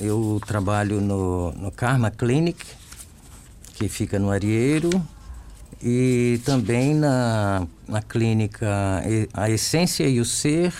eu 0.00 0.40
trabalho 0.46 1.00
no, 1.00 1.50
no 1.52 1.72
Karma 1.72 2.10
Clinic, 2.10 2.64
que 3.74 3.88
fica 3.88 4.16
no 4.16 4.30
Arieiro, 4.30 4.90
e 5.82 6.40
também 6.44 6.94
na, 6.94 7.66
na 7.88 8.02
clínica 8.02 8.68
A 9.32 9.50
Essência 9.50 10.06
e 10.06 10.20
o 10.20 10.24
Ser, 10.24 10.72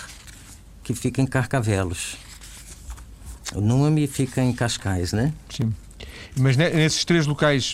que 0.93 1.01
fica 1.01 1.21
em 1.21 1.27
Carcavelos. 1.27 2.17
O 3.55 3.61
nome 3.61 4.07
fica 4.07 4.43
em 4.43 4.53
Cascais, 4.53 5.13
né? 5.13 5.33
Sim. 5.49 5.73
Mas 6.39 6.57
nesses 6.57 7.05
três 7.05 7.27
locais 7.27 7.73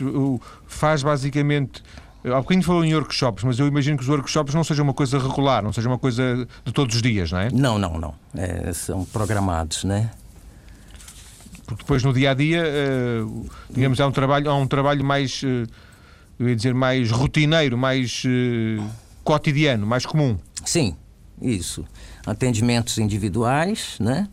faz 0.66 1.02
basicamente. 1.02 1.82
Há 2.24 2.40
bocadinho 2.40 2.64
falou 2.64 2.84
em 2.84 2.92
workshops, 2.92 3.44
mas 3.44 3.58
eu 3.58 3.68
imagino 3.68 3.96
que 3.96 4.02
os 4.02 4.08
workshops 4.08 4.52
não 4.52 4.64
sejam 4.64 4.82
uma 4.84 4.94
coisa 4.94 5.16
regular, 5.18 5.62
não 5.62 5.72
seja 5.72 5.88
uma 5.88 5.98
coisa 5.98 6.48
de 6.64 6.72
todos 6.72 6.96
os 6.96 7.02
dias, 7.02 7.30
não 7.30 7.38
é? 7.38 7.50
Não, 7.52 7.78
não, 7.78 7.98
não. 7.98 8.14
É, 8.34 8.72
são 8.72 9.04
programados, 9.04 9.84
né? 9.84 10.10
Porque 11.66 11.82
depois 11.82 12.02
no 12.02 12.12
dia 12.12 12.32
a 12.32 12.34
dia, 12.34 12.64
uh, 12.64 13.50
digamos, 13.70 14.00
há 14.00 14.06
um 14.06 14.12
trabalho, 14.12 14.50
há 14.50 14.56
um 14.56 14.66
trabalho 14.66 15.04
mais, 15.04 15.42
uh, 15.42 15.66
eu 16.38 16.48
ia 16.48 16.56
dizer, 16.56 16.74
mais 16.74 17.12
rotineiro, 17.12 17.78
mais 17.78 18.24
cotidiano, 19.22 19.86
mais 19.86 20.04
comum. 20.04 20.36
Sim, 20.64 20.96
isso. 21.40 21.84
Atendimentos 22.26 22.98
individuais, 22.98 23.96
né? 24.00 24.28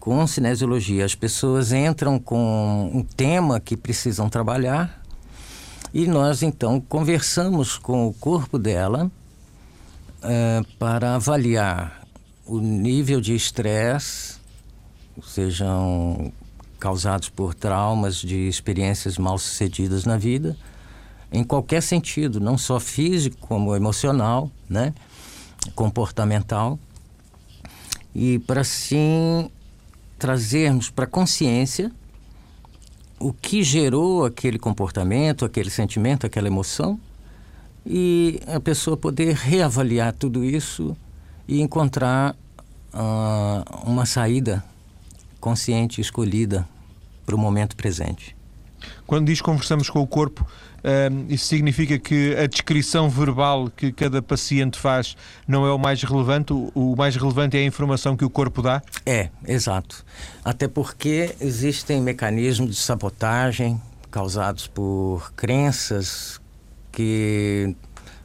Com 0.00 0.26
cinesiologia. 0.26 1.04
As 1.04 1.14
pessoas 1.14 1.72
entram 1.72 2.18
com 2.18 2.90
um 2.92 3.02
tema 3.02 3.60
que 3.60 3.76
precisam 3.76 4.28
trabalhar 4.28 5.02
e 5.94 6.06
nós 6.06 6.42
então 6.42 6.80
conversamos 6.80 7.78
com 7.78 8.06
o 8.06 8.14
corpo 8.14 8.58
dela 8.58 9.10
uh, 10.18 10.66
para 10.78 11.16
avaliar 11.16 12.02
o 12.46 12.58
nível 12.58 13.20
de 13.20 13.34
estresse, 13.34 14.36
sejam 15.22 16.32
causados 16.80 17.28
por 17.28 17.54
traumas 17.54 18.16
de 18.16 18.48
experiências 18.48 19.18
mal 19.18 19.38
sucedidas 19.38 20.04
na 20.04 20.16
vida, 20.16 20.56
em 21.30 21.44
qualquer 21.44 21.82
sentido, 21.82 22.40
não 22.40 22.58
só 22.58 22.80
físico 22.80 23.36
como 23.40 23.76
emocional, 23.76 24.50
né? 24.68 24.92
comportamental 25.74 26.78
e 28.14 28.38
para 28.40 28.60
assim 28.60 29.50
trazermos 30.18 30.90
para 30.90 31.06
consciência 31.06 31.90
o 33.18 33.32
que 33.32 33.62
gerou 33.62 34.24
aquele 34.24 34.58
comportamento, 34.58 35.44
aquele 35.44 35.70
sentimento, 35.70 36.26
aquela 36.26 36.48
emoção 36.48 36.98
e 37.86 38.40
a 38.46 38.60
pessoa 38.60 38.96
poder 38.96 39.34
reavaliar 39.34 40.12
tudo 40.12 40.44
isso 40.44 40.96
e 41.46 41.60
encontrar 41.60 42.36
uh, 42.92 43.88
uma 43.88 44.06
saída 44.06 44.64
consciente, 45.40 46.00
escolhida 46.00 46.68
para 47.24 47.34
o 47.34 47.38
momento 47.38 47.76
presente. 47.76 48.36
Quando 49.06 49.26
diz 49.26 49.40
conversamos 49.40 49.88
com 49.88 50.00
o 50.00 50.06
corpo, 50.06 50.46
isso 51.28 51.46
significa 51.46 51.98
que 51.98 52.34
a 52.36 52.46
descrição 52.46 53.08
verbal 53.08 53.70
que 53.70 53.92
cada 53.92 54.20
paciente 54.20 54.78
faz 54.78 55.16
não 55.46 55.64
é 55.64 55.72
o 55.72 55.78
mais 55.78 56.02
relevante? 56.02 56.52
O, 56.52 56.96
mais 56.96 57.14
relevante 57.14 57.56
é 57.56 57.60
a 57.60 57.64
informação 57.64 58.16
que 58.16 58.24
o 58.24 58.30
corpo 58.30 58.62
dá? 58.62 58.82
É, 59.06 59.28
exato. 59.46 60.04
Até 60.44 60.66
porque 60.66 61.34
existem 61.40 62.00
mecanismos 62.00 62.70
de 62.70 62.76
sabotagem 62.76 63.80
causados 64.10 64.66
por 64.66 65.32
crenças 65.34 66.40
que, 66.90 67.74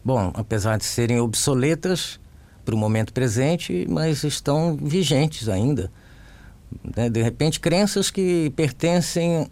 bom, 0.04 0.32
apesar 0.34 0.78
de 0.78 0.86
serem 0.86 1.20
obsoletas 1.20 2.20
para 2.66 2.76
o 2.76 2.78
momento 2.78 3.14
presente, 3.14 3.86
mas 3.90 4.24
estão 4.24 4.76
vigentes 4.76 5.48
ainda. 5.48 5.90
Né? 6.96 7.10
De 7.10 7.22
repente, 7.22 7.60
crenças 7.60 8.12
que 8.12 8.52
pertencem 8.56 9.50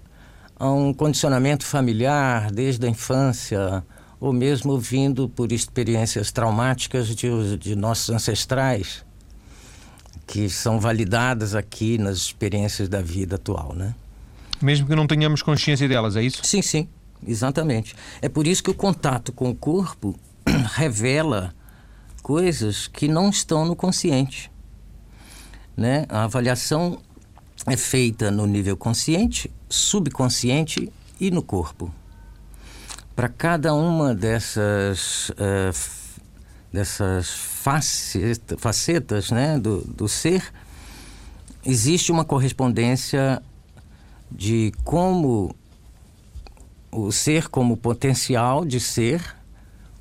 a 0.57 0.69
um 0.69 0.93
condicionamento 0.93 1.65
familiar 1.65 2.51
desde 2.51 2.85
a 2.85 2.89
infância, 2.89 3.83
ou 4.19 4.31
mesmo 4.31 4.79
vindo 4.79 5.27
por 5.27 5.51
experiências 5.51 6.31
traumáticas 6.31 7.07
de, 7.15 7.57
de 7.57 7.75
nossos 7.75 8.09
ancestrais, 8.09 9.05
que 10.25 10.49
são 10.49 10.79
validadas 10.79 11.53
aqui 11.53 11.97
nas 11.97 12.17
experiências 12.17 12.89
da 12.89 13.01
vida 13.01 13.35
atual, 13.35 13.73
né? 13.75 13.93
Mesmo 14.61 14.87
que 14.87 14.95
não 14.95 15.05
tenhamos 15.05 15.41
consciência 15.41 15.87
delas, 15.87 16.15
é 16.15 16.23
isso? 16.23 16.41
Sim, 16.43 16.61
sim, 16.61 16.87
exatamente. 17.27 17.95
É 18.21 18.29
por 18.29 18.47
isso 18.47 18.63
que 18.63 18.71
o 18.71 18.73
contato 18.73 19.33
com 19.33 19.49
o 19.49 19.55
corpo 19.55 20.15
revela 20.75 21.53
coisas 22.23 22.87
que 22.87 23.07
não 23.07 23.29
estão 23.29 23.65
no 23.65 23.75
consciente. 23.75 24.49
Né? 25.75 26.05
A 26.07 26.23
avaliação 26.23 26.99
é 27.67 27.75
feita 27.75 28.31
no 28.31 28.47
nível 28.47 28.77
consciente, 28.77 29.51
subconsciente 29.75 30.91
e 31.19 31.29
no 31.29 31.41
corpo. 31.41 31.93
Para 33.15 33.29
cada 33.29 33.73
uma 33.73 34.13
dessas, 34.13 35.29
uh, 35.29 35.73
dessas 36.71 37.29
faceta, 37.29 38.57
facetas 38.57 39.31
né, 39.31 39.59
do, 39.59 39.81
do 39.81 40.07
ser, 40.07 40.51
existe 41.65 42.11
uma 42.11 42.25
correspondência 42.25 43.41
de 44.31 44.73
como 44.83 45.55
o 46.91 47.11
ser 47.11 47.49
como 47.49 47.75
potencial 47.75 48.65
de 48.65 48.79
ser 48.79 49.35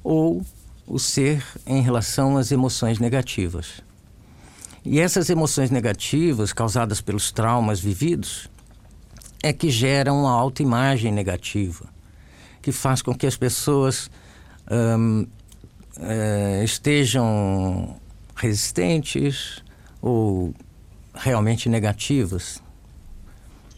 ou 0.03 0.45
o 0.87 0.99
ser 0.99 1.45
em 1.67 1.81
relação 1.83 2.37
às 2.37 2.53
emoções 2.53 2.99
negativas. 2.99 3.83
E 4.85 5.01
essas 5.01 5.31
emoções 5.31 5.71
negativas 5.71 6.53
causadas 6.53 7.01
pelos 7.01 7.33
traumas 7.33 7.81
vividos 7.81 8.51
é 9.45 9.53
que 9.53 9.69
geram 9.69 10.21
uma 10.21 10.33
autoimagem 10.33 11.13
negativa, 11.13 11.85
que 12.63 12.73
faz 12.73 13.03
com 13.03 13.15
que 13.15 13.27
as 13.27 13.37
pessoas 13.37 14.11
hum, 14.71 15.27
é, 16.01 16.63
estejam 16.65 17.95
resistentes 18.35 19.63
ou 20.01 20.55
realmente 21.15 21.69
negativas. 21.69 22.63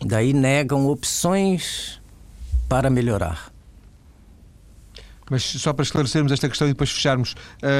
Daí 0.01 0.33
negam 0.33 0.87
opções 0.87 2.01
para 2.69 2.89
melhorar. 2.89 3.53
Mas 5.31 5.43
só 5.43 5.73
para 5.73 5.83
esclarecermos 5.83 6.31
esta 6.31 6.49
questão 6.49 6.69
e 6.69 6.71
depois 6.71 6.91
fecharmos, 6.91 7.35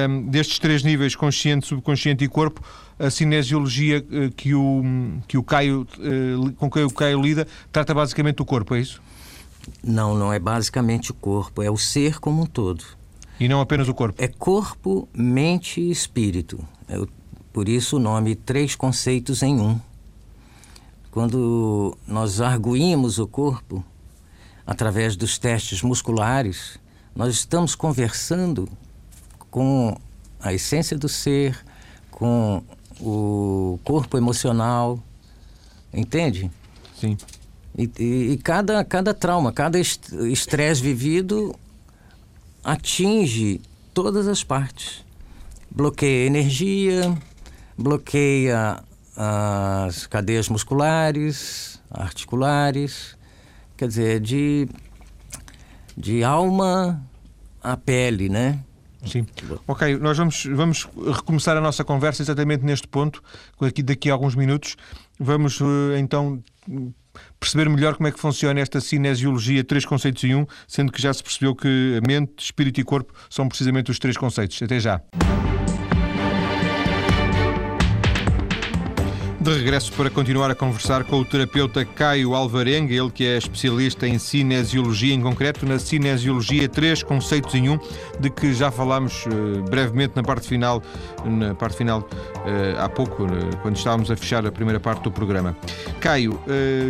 um, 0.09 0.29
destes 0.29 0.59
três 0.59 0.83
níveis, 0.83 1.15
consciente, 1.15 1.67
subconsciente 1.67 2.25
e 2.25 2.29
corpo, 2.29 2.61
a 2.99 3.09
cinesiologia 3.09 4.05
uh, 4.11 4.31
que 4.33 4.55
o, 4.55 4.83
que 5.29 5.39
o 5.39 5.45
Caio, 5.45 5.87
uh, 5.99 6.53
com 6.55 6.69
que 6.69 6.81
o 6.81 6.91
Caio 6.91 7.21
lida 7.21 7.47
trata 7.71 7.95
basicamente 7.95 8.37
do 8.37 8.45
corpo, 8.45 8.75
é 8.75 8.81
isso? 8.81 9.01
Não, 9.83 10.17
não 10.17 10.33
é 10.33 10.39
basicamente 10.39 11.13
o 11.13 11.15
corpo, 11.15 11.63
é 11.63 11.71
o 11.71 11.77
ser 11.77 12.19
como 12.19 12.43
um 12.43 12.47
todo. 12.47 12.85
E 13.39 13.49
não 13.49 13.61
apenas 13.61 13.89
o 13.89 13.95
corpo? 13.95 14.23
É 14.23 14.29
corpo, 14.29 15.09
mente 15.15 15.81
e 15.81 15.91
espírito. 15.91 16.67
É 16.89 16.99
por 17.53 17.69
isso 17.69 17.97
o 17.97 18.01
nome 18.01 18.35
Três 18.35 18.75
Conceitos 18.75 19.43
em 19.43 19.61
Um. 19.61 19.79
Quando 21.11 21.97
nós 22.07 22.41
arguímos 22.41 23.19
o 23.19 23.27
corpo, 23.27 23.85
através 24.67 25.17
dos 25.17 25.39
testes 25.39 25.81
musculares, 25.83 26.79
nós 27.17 27.35
estamos 27.35 27.75
conversando 27.75 28.69
com 29.51 29.97
a 30.39 30.53
essência 30.53 30.99
do 30.99 31.09
ser, 31.09 31.59
com 32.11 32.63
o 33.01 33.81
corpo 33.83 34.19
emocional, 34.19 35.03
entende? 35.95 36.51
Sim. 37.01 37.17
E, 37.77 37.91
e, 37.99 38.33
e 38.33 38.37
cada, 38.37 38.85
cada 38.85 39.15
trauma, 39.15 39.51
cada 39.51 39.79
estresse 39.81 40.83
vivido 40.83 41.55
atinge 42.63 43.63
todas 43.95 44.29
as 44.29 44.45
partes. 44.45 45.03
Bloqueia 45.71 46.25
a 46.25 46.27
energia, 46.27 47.19
bloqueia 47.79 48.85
as 49.17 50.07
cadeias 50.07 50.51
musculares, 50.51 51.81
articulares, 51.91 53.17
quer 53.75 53.89
dizer, 53.89 54.21
de 54.21 54.69
de 55.97 56.23
alma 56.23 57.03
à 57.63 57.77
pele, 57.77 58.29
né? 58.29 58.61
Sim. 59.05 59.27
Ok, 59.67 59.99
nós 59.99 60.19
vamos, 60.19 60.45
vamos 60.47 60.89
recomeçar 61.15 61.57
a 61.57 61.61
nossa 61.61 61.85
conversa 61.85 62.23
exatamente 62.23 62.65
neste 62.65 62.89
ponto, 62.89 63.23
daqui, 63.85 64.11
a 64.11 64.13
alguns 64.13 64.35
minutos. 64.35 64.77
Vamos 65.19 65.61
eh, 65.61 65.99
então 65.99 66.43
perceber 67.39 67.69
melhor 67.69 67.95
como 67.95 68.09
é 68.09 68.13
que 68.13 68.19
funciona 68.19 68.61
esta 68.61 68.81
cinesiologia 68.81 69.65
três 69.65 69.85
conceitos 69.85 70.25
em 70.25 70.35
um, 70.35 70.47
sendo 70.67 70.93
que 70.93 71.01
já 71.01 71.13
se 71.15 71.23
percebeu 71.23 71.55
que 71.55 72.01
mente, 72.07 72.45
espírito 72.45 72.81
e 72.81 72.85
corpo 72.85 73.15
são 73.31 73.49
precisamente 73.49 73.91
os 73.91 73.99
três 73.99 74.17
conceitos. 74.17 74.61
Até 74.63 74.81
já. 74.81 75.01
De 79.47 79.53
regresso 79.53 79.93
para 79.93 80.11
continuar 80.11 80.51
a 80.51 80.57
conversar 80.57 81.05
com 81.05 81.21
o 81.21 81.25
terapeuta 81.25 81.85
Caio 81.85 82.35
Alvarenga, 82.35 82.93
ele 82.93 83.13
que 83.13 83.25
é 83.25 83.39
especialista 83.39 84.05
em 84.05 84.19
cinesiologia, 84.19 85.15
em 85.15 85.21
concreto 85.21 85.65
na 85.65 85.79
cinesiologia 85.79 86.69
3 86.69 87.05
conceitos 87.05 87.55
em 87.55 87.69
um, 87.69 87.79
de 88.19 88.29
que 88.29 88.53
já 88.53 88.73
falámos 88.73 89.25
uh, 89.27 89.63
brevemente 89.71 90.17
na 90.17 90.25
parte 90.25 90.49
final, 90.49 90.83
na 91.25 91.55
parte 91.55 91.77
final 91.77 92.01
uh, 92.01 92.81
há 92.81 92.89
pouco, 92.89 93.23
uh, 93.23 93.57
quando 93.63 93.77
estávamos 93.77 94.11
a 94.11 94.17
fechar 94.17 94.45
a 94.45 94.51
primeira 94.51 94.81
parte 94.81 95.05
do 95.05 95.13
programa. 95.13 95.57
Caio, 96.01 96.41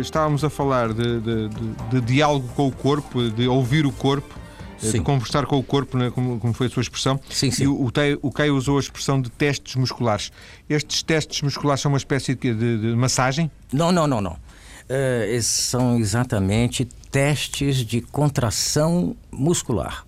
estávamos 0.01 0.43
a 0.43 0.49
falar 0.49 0.93
de, 0.93 1.19
de, 1.19 1.49
de, 1.49 1.75
de 1.91 2.01
diálogo 2.01 2.47
com 2.55 2.67
o 2.67 2.71
corpo, 2.71 3.29
de 3.29 3.47
ouvir 3.47 3.85
o 3.85 3.91
corpo. 3.91 4.36
Eh, 4.81 4.91
sim. 4.91 4.99
de 4.99 5.03
conversar 5.03 5.45
com 5.45 5.57
o 5.57 5.63
corpo, 5.63 5.97
né, 5.97 6.11
como, 6.11 6.39
como, 6.39 6.53
foi 6.53 6.67
a 6.67 6.69
sua 6.69 6.81
expressão. 6.81 7.19
Sim, 7.29 7.51
sim. 7.51 7.63
E 7.63 7.67
o, 7.67 7.91
o 8.21 8.31
Caio 8.31 8.55
usou 8.55 8.77
a 8.77 8.79
expressão 8.79 9.21
de 9.21 9.29
testes 9.29 9.75
musculares. 9.75 10.31
Estes 10.69 11.03
testes 11.03 11.41
musculares 11.41 11.81
são 11.81 11.91
uma 11.91 11.97
espécie 11.97 12.35
de, 12.35 12.53
de, 12.53 12.77
de 12.77 12.95
massagem? 12.95 13.51
Não, 13.71 13.91
não, 13.91 14.07
não, 14.07 14.21
não. 14.21 14.33
Uh, 14.33 15.41
são 15.41 15.97
exatamente 15.97 16.85
testes 17.11 17.77
de 17.77 17.99
contração 17.99 19.15
muscular. 19.31 20.05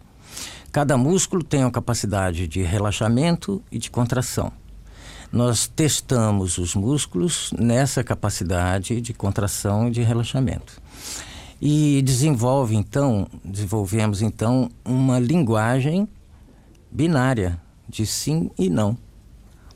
Cada 0.71 0.95
músculo 0.97 1.43
tem 1.43 1.63
uma 1.63 1.71
capacidade 1.71 2.47
de 2.47 2.61
relaxamento 2.61 3.61
e 3.71 3.79
de 3.79 3.89
contração. 3.89 4.51
Nós 5.31 5.67
testamos 5.67 6.57
os 6.57 6.75
músculos 6.75 7.51
nessa 7.57 8.03
capacidade 8.03 9.01
de 9.01 9.13
contração 9.13 9.87
e 9.87 9.91
de 9.91 10.01
relaxamento. 10.01 10.81
E 11.61 12.01
desenvolve 12.01 12.73
então, 12.73 13.27
desenvolvemos 13.43 14.21
então 14.21 14.69
uma 14.85 15.19
linguagem 15.19 16.07
binária 16.89 17.59
de 17.87 18.05
sim 18.05 18.49
e 18.57 18.69
não. 18.69 18.97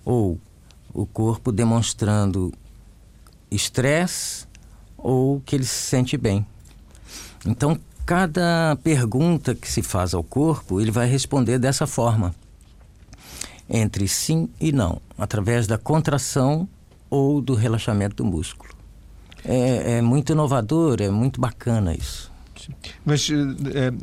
Ou 0.06 0.40
o 0.94 1.06
corpo 1.06 1.52
demonstrando 1.52 2.54
estresse 3.52 4.48
ou 4.98 5.42
que 5.42 5.58
ele 5.58 5.66
se 5.66 5.76
sente 5.76 6.16
bem. 6.16 6.46
Então, 7.46 7.78
cada 8.06 8.78
pergunta 8.82 9.54
que 9.54 9.70
se 9.70 9.82
faz 9.82 10.14
ao 10.14 10.24
corpo, 10.24 10.80
ele 10.80 10.92
vai 10.92 11.08
responder 11.08 11.60
dessa 11.60 11.86
forma. 11.86 12.34
Entre 13.70 14.08
sim 14.08 14.48
e 14.60 14.72
não, 14.72 15.02
através 15.18 15.68
da 15.68 15.78
contração 15.78 16.68
ou 17.10 17.42
do 17.42 17.54
relaxamento 17.54 18.16
do 18.18 18.26
músculo 18.26 18.73
é, 19.46 19.98
é 19.98 20.02
muito 20.02 20.32
inovador, 20.32 21.02
é 21.02 21.10
muito 21.10 21.40
bacana 21.40 21.94
isso. 21.94 22.32
Mas 23.06 23.28
uh, 23.30 23.34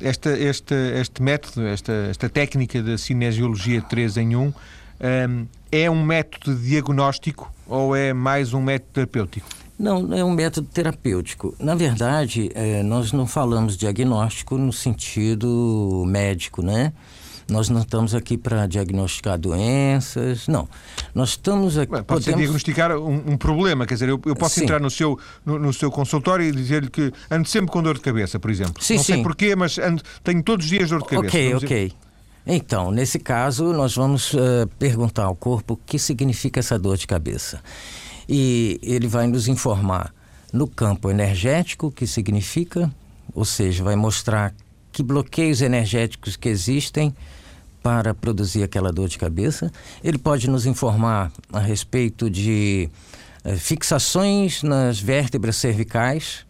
esta, 0.02 0.30
esta, 0.30 0.74
este 0.74 1.22
método, 1.22 1.66
esta, 1.66 1.92
esta 2.10 2.28
técnica 2.28 2.82
da 2.82 2.98
cinesiologia 2.98 3.80
3 3.80 4.18
em 4.18 4.36
1, 4.36 4.40
um, 4.40 4.46
um, 4.46 5.46
é 5.72 5.90
um 5.90 6.04
método 6.04 6.56
diagnóstico 6.56 7.52
ou 7.66 7.96
é 7.96 8.12
mais 8.12 8.52
um 8.52 8.60
método 8.60 8.90
terapêutico? 8.92 9.48
Não, 9.78 10.12
é 10.12 10.22
um 10.22 10.32
método 10.32 10.68
terapêutico. 10.68 11.54
Na 11.58 11.74
verdade, 11.74 12.50
é, 12.54 12.82
nós 12.82 13.12
não 13.12 13.26
falamos 13.26 13.78
diagnóstico 13.78 14.58
no 14.58 14.72
sentido 14.72 16.04
médico, 16.06 16.60
né? 16.62 16.92
Nós 17.50 17.68
não 17.68 17.80
estamos 17.80 18.14
aqui 18.14 18.38
para 18.38 18.66
diagnosticar 18.66 19.36
doenças, 19.36 20.46
não. 20.46 20.68
Nós 21.14 21.30
estamos 21.30 21.76
aqui. 21.76 21.90
Pode 21.90 22.04
podemos... 22.04 22.38
diagnosticar 22.38 22.96
um, 22.96 23.32
um, 23.32 23.36
problema, 23.36 23.86
quer 23.86 23.94
dizer, 23.94 24.08
eu, 24.08 24.20
eu 24.24 24.36
posso 24.36 24.54
sim. 24.54 24.64
entrar 24.64 24.80
no 24.80 24.88
seu, 24.88 25.18
no, 25.44 25.58
no 25.58 25.72
seu 25.72 25.90
consultório 25.90 26.46
e 26.46 26.52
dizer-lhe 26.52 26.88
que 26.88 27.12
ando 27.30 27.48
sempre 27.48 27.72
com 27.72 27.82
dor 27.82 27.94
de 27.94 28.00
cabeça, 28.00 28.38
por 28.38 28.50
exemplo. 28.50 28.82
Sim, 28.82 28.94
não 28.94 29.02
sim. 29.02 29.14
sei 29.14 29.22
porquê, 29.22 29.56
mas 29.56 29.78
ando, 29.78 30.02
tenho 30.22 30.42
todos 30.42 30.64
os 30.64 30.70
dias 30.70 30.88
dor 30.88 31.02
de 31.02 31.08
cabeça. 31.08 31.36
Ok, 31.36 31.54
ok. 31.56 31.92
Então, 32.46 32.90
nesse 32.90 33.18
caso, 33.18 33.72
nós 33.72 33.94
vamos 33.94 34.32
uh, 34.32 34.66
perguntar 34.78 35.24
ao 35.24 35.34
corpo 35.34 35.74
o 35.74 35.76
que 35.76 35.98
significa 35.98 36.60
essa 36.60 36.78
dor 36.78 36.96
de 36.96 37.06
cabeça. 37.06 37.60
E 38.28 38.78
ele 38.82 39.08
vai 39.08 39.26
nos 39.26 39.48
informar 39.48 40.14
no 40.52 40.66
campo 40.66 41.10
energético 41.10 41.88
o 41.88 41.90
que 41.90 42.06
significa, 42.06 42.90
ou 43.34 43.44
seja, 43.44 43.82
vai 43.84 43.96
mostrar 43.96 44.54
que 44.92 45.02
bloqueios 45.02 45.60
energéticos 45.60 46.36
que 46.36 46.48
existem 46.48 47.14
para 47.82 48.14
produzir 48.14 48.62
aquela 48.62 48.92
dor 48.92 49.08
de 49.08 49.18
cabeça. 49.18 49.70
Ele 50.02 50.18
pode 50.18 50.48
nos 50.48 50.66
informar 50.66 51.32
a 51.52 51.58
respeito 51.58 52.30
de 52.30 52.88
uh, 53.44 53.56
fixações 53.56 54.62
nas 54.62 55.00
vértebras 55.00 55.56
cervicais 55.56 56.46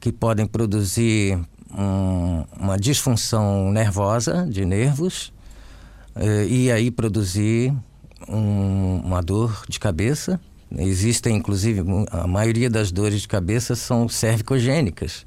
que 0.00 0.12
podem 0.12 0.46
produzir 0.46 1.38
um, 1.76 2.44
uma 2.58 2.78
disfunção 2.78 3.70
nervosa 3.70 4.46
de 4.48 4.64
nervos 4.64 5.32
uh, 6.16 6.46
e 6.48 6.70
aí 6.70 6.90
produzir 6.90 7.74
um, 8.28 9.00
uma 9.04 9.22
dor 9.22 9.64
de 9.68 9.78
cabeça. 9.78 10.40
Existem, 10.76 11.36
inclusive, 11.36 11.82
a 12.10 12.26
maioria 12.26 12.68
das 12.68 12.92
dores 12.92 13.22
de 13.22 13.28
cabeça 13.28 13.74
são 13.74 14.06
cervicogênicas, 14.06 15.24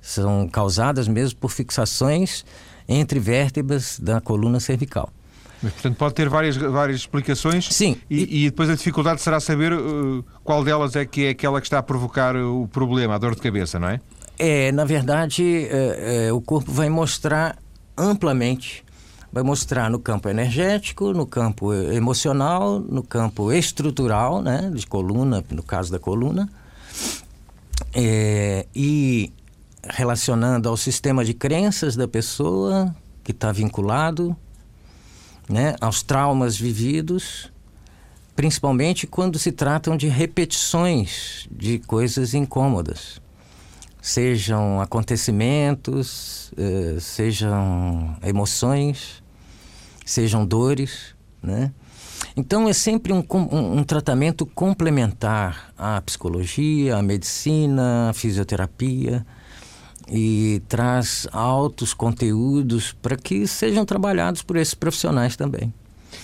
são 0.00 0.46
causadas 0.46 1.08
mesmo 1.08 1.38
por 1.38 1.50
fixações 1.50 2.44
entre 2.88 3.18
vértebras 3.18 3.98
da 3.98 4.20
coluna 4.20 4.60
cervical. 4.60 5.10
Mas, 5.62 5.72
portanto, 5.72 5.96
pode 5.96 6.14
ter 6.14 6.28
várias, 6.28 6.56
várias 6.56 7.00
explicações. 7.00 7.66
Sim. 7.72 7.96
E, 8.10 8.44
e 8.44 8.50
depois 8.50 8.68
a 8.68 8.74
dificuldade 8.74 9.22
será 9.22 9.40
saber 9.40 9.72
uh, 9.72 10.22
qual 10.42 10.62
delas 10.62 10.94
é 10.94 11.06
que 11.06 11.24
é 11.24 11.30
aquela 11.30 11.60
que 11.60 11.66
está 11.66 11.78
a 11.78 11.82
provocar 11.82 12.36
o 12.36 12.68
problema, 12.68 13.14
a 13.14 13.18
dor 13.18 13.34
de 13.34 13.40
cabeça, 13.40 13.78
não 13.78 13.88
é? 13.88 14.00
É, 14.38 14.72
na 14.72 14.84
verdade, 14.84 15.66
é, 15.70 16.26
é, 16.26 16.32
o 16.32 16.40
corpo 16.40 16.70
vai 16.70 16.88
mostrar 16.88 17.56
amplamente, 17.96 18.84
vai 19.32 19.42
mostrar 19.42 19.88
no 19.88 19.98
campo 19.98 20.28
energético, 20.28 21.12
no 21.12 21.24
campo 21.24 21.72
emocional, 21.72 22.80
no 22.80 23.02
campo 23.02 23.52
estrutural, 23.52 24.42
né, 24.42 24.70
de 24.74 24.86
coluna, 24.86 25.42
no 25.50 25.62
caso 25.62 25.90
da 25.92 25.98
coluna, 25.98 26.48
é, 27.94 28.66
e 28.74 29.32
relacionando 29.90 30.68
ao 30.68 30.76
sistema 30.76 31.24
de 31.24 31.34
crenças 31.34 31.96
da 31.96 32.08
pessoa 32.08 32.94
que 33.22 33.32
está 33.32 33.52
vinculado, 33.52 34.36
né, 35.48 35.76
aos 35.80 36.02
traumas 36.02 36.56
vividos, 36.56 37.52
principalmente 38.34 39.06
quando 39.06 39.38
se 39.38 39.52
tratam 39.52 39.96
de 39.96 40.08
repetições 40.08 41.46
de 41.50 41.78
coisas 41.80 42.34
incômodas 42.34 43.22
sejam 44.04 44.82
acontecimentos, 44.82 46.52
eh, 46.58 46.98
sejam 47.00 48.14
emoções, 48.22 49.22
sejam 50.04 50.44
dores, 50.44 51.14
né? 51.42 51.72
Então 52.36 52.68
é 52.68 52.74
sempre 52.74 53.14
um, 53.14 53.24
um, 53.30 53.78
um, 53.78 53.82
tratamento 53.82 54.44
complementar 54.44 55.72
à 55.78 56.02
psicologia, 56.02 56.98
à 56.98 57.02
medicina, 57.02 58.10
à 58.10 58.12
fisioterapia 58.12 59.24
e 60.10 60.62
traz 60.68 61.26
altos 61.32 61.94
conteúdos 61.94 62.92
para 63.00 63.16
que 63.16 63.46
sejam 63.46 63.84
trabalhados 63.84 64.42
por 64.42 64.56
esses 64.56 64.74
profissionais 64.74 65.36
também. 65.36 65.72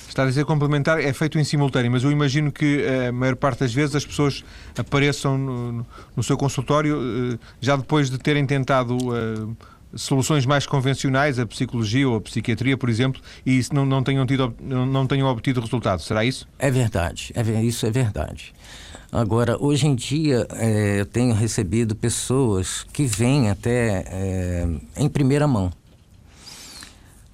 Está 0.08 0.24
a 0.24 0.26
dizer 0.26 0.44
complementar, 0.44 1.00
é 1.00 1.12
feito 1.12 1.38
em 1.38 1.44
simultâneo, 1.44 1.90
mas 1.90 2.02
eu 2.02 2.10
imagino 2.10 2.50
que 2.50 2.82
eh, 2.82 3.08
a 3.08 3.12
maior 3.12 3.36
parte 3.36 3.60
das 3.60 3.72
vezes 3.72 3.94
as 3.94 4.04
pessoas 4.04 4.44
apareçam 4.76 5.38
no, 5.38 5.86
no 6.16 6.22
seu 6.22 6.36
consultório 6.36 6.98
eh, 7.34 7.38
já 7.60 7.76
depois 7.76 8.10
de 8.10 8.18
terem 8.18 8.44
tentado 8.44 8.96
uh, 8.96 9.56
soluções 9.94 10.46
mais 10.46 10.66
convencionais, 10.66 11.38
a 11.38 11.46
psicologia 11.46 12.09
ou 12.09 12.16
a 12.16 12.20
psiquiatria, 12.20 12.76
por 12.76 12.88
exemplo, 12.88 13.20
e 13.44 13.61
não, 13.72 13.85
não, 13.85 14.03
tenham, 14.03 14.26
tido, 14.26 14.55
não 14.61 15.07
tenham 15.07 15.29
obtido 15.29 15.61
resultado. 15.61 16.03
Será 16.03 16.24
isso? 16.24 16.46
É 16.59 16.70
verdade, 16.70 17.33
é, 17.35 17.62
isso 17.62 17.87
é 17.87 17.90
verdade. 17.90 18.53
Agora, 19.12 19.57
hoje 19.61 19.87
em 19.87 19.94
dia, 19.94 20.46
é, 20.53 21.00
eu 21.00 21.07
tenho 21.07 21.35
recebido 21.35 21.96
pessoas 21.96 22.87
que 22.92 23.05
vêm 23.05 23.50
até 23.50 24.05
é, 24.07 24.68
em 24.96 25.09
primeira 25.09 25.48
mão 25.48 25.72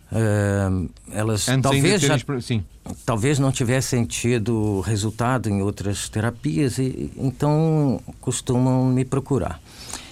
Uh, 0.07 0.89
elas 1.11 1.49
Antes 1.49 1.63
talvez 1.63 2.01
já, 2.01 2.17
sim. 2.41 2.65
talvez 3.05 3.41
não 3.41 3.51
tivessem 3.51 4.05
tido 4.05 4.81
resultado 4.81 5.49
em 5.49 5.63
outras 5.63 6.09
terapias 6.09 6.79
e 6.79 7.11
então 7.17 8.01
costumam 8.21 8.87
me 8.87 9.05
procurar. 9.05 9.61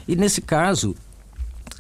E 0.07 0.17
nesse 0.17 0.41
caso, 0.41 0.97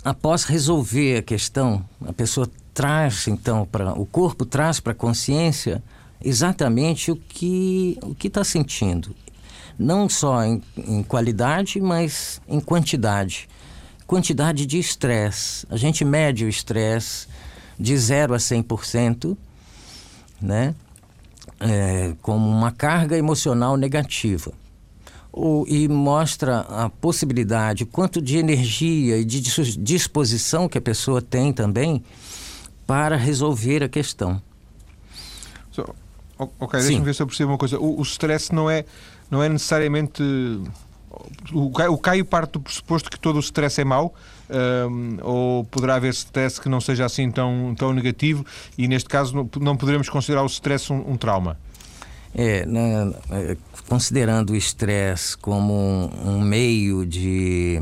após 0.05 0.45
resolver 0.45 1.19
a 1.19 1.23
questão, 1.23 1.85
a 2.07 2.13
pessoa 2.13 2.49
traz 2.75 3.27
então 3.27 3.65
para 3.65 3.99
o 3.99 4.05
corpo 4.05 4.45
traz 4.45 4.81
para 4.81 4.93
a 4.93 4.97
consciência 4.97 5.83
exatamente 6.23 7.11
o 7.11 7.17
que 7.17 7.97
o 8.03 8.15
que 8.15 8.27
está 8.27 8.45
sentindo, 8.45 9.15
não 9.79 10.09
só 10.09 10.45
em, 10.45 10.61
em 10.77 11.03
qualidade, 11.03 11.81
mas 11.81 12.41
em 12.47 12.61
quantidade, 12.61 13.49
quantidade 14.07 14.67
de 14.67 14.79
estresse. 14.79 15.67
A 15.71 15.77
gente 15.77 16.05
mede 16.05 16.45
o 16.45 16.49
estresse 16.49 17.27
de 17.79 17.97
0 17.97 18.35
a 18.35 18.39
100%, 18.39 19.37
né? 20.41 20.75
É, 21.61 22.15
como 22.21 22.49
uma 22.49 22.73
carga 22.73 23.17
emocional 23.17 23.77
negativa. 23.77 24.53
E 25.67 25.89
mostra 25.89 26.61
a 26.61 26.89
possibilidade, 26.89 27.85
quanto 27.85 28.23
de 28.23 28.39
energia 28.39 29.19
e 29.19 29.25
de 29.25 29.41
disposição 29.79 30.69
que 30.69 30.79
a 30.79 30.81
pessoa 30.81 31.21
tem 31.21 31.53
também 31.53 32.03
para 32.87 33.17
resolver 33.17 33.83
a 33.83 33.89
questão. 33.89 34.41
So, 35.73 35.85
ok, 36.39 36.81
deixa-me 36.81 37.05
ver 37.05 37.15
se 37.15 37.23
eu 37.23 37.27
percebo 37.27 37.53
uma 37.53 37.59
coisa. 37.59 37.79
O, 37.79 37.99
o 37.99 38.03
stress 38.03 38.55
não 38.55 38.71
é, 38.71 38.85
não 39.31 39.43
é 39.43 39.49
necessariamente. 39.49 40.23
O, 41.53 41.71
o 41.91 41.99
Caio 41.99 42.25
parte 42.25 42.53
do 42.53 42.61
pressuposto 42.61 43.11
que 43.11 43.19
todo 43.19 43.37
o 43.37 43.41
stress 43.41 43.81
é 43.81 43.85
mau, 43.85 44.15
um, 44.51 45.19
ou 45.23 45.65
poderá 45.65 45.97
haver 45.97 46.13
stress 46.13 46.61
que 46.61 46.69
não 46.69 46.81
seja 46.81 47.05
assim 47.05 47.31
tão, 47.31 47.75
tão 47.77 47.93
negativo 47.93 48.45
e 48.77 48.87
neste 48.87 49.09
caso 49.09 49.35
não, 49.35 49.49
não 49.61 49.77
poderemos 49.77 50.09
considerar 50.09 50.43
o 50.43 50.47
stress 50.47 50.93
um, 50.93 51.13
um 51.13 51.17
trauma? 51.17 51.57
É, 52.37 52.67
né, 52.67 53.13
é, 53.31 53.57
considerando 53.89 54.51
o 54.51 54.57
estresse 54.57 55.37
como 55.39 55.73
um, 55.73 56.31
um, 56.31 56.41
meio 56.41 57.07
de, 57.07 57.81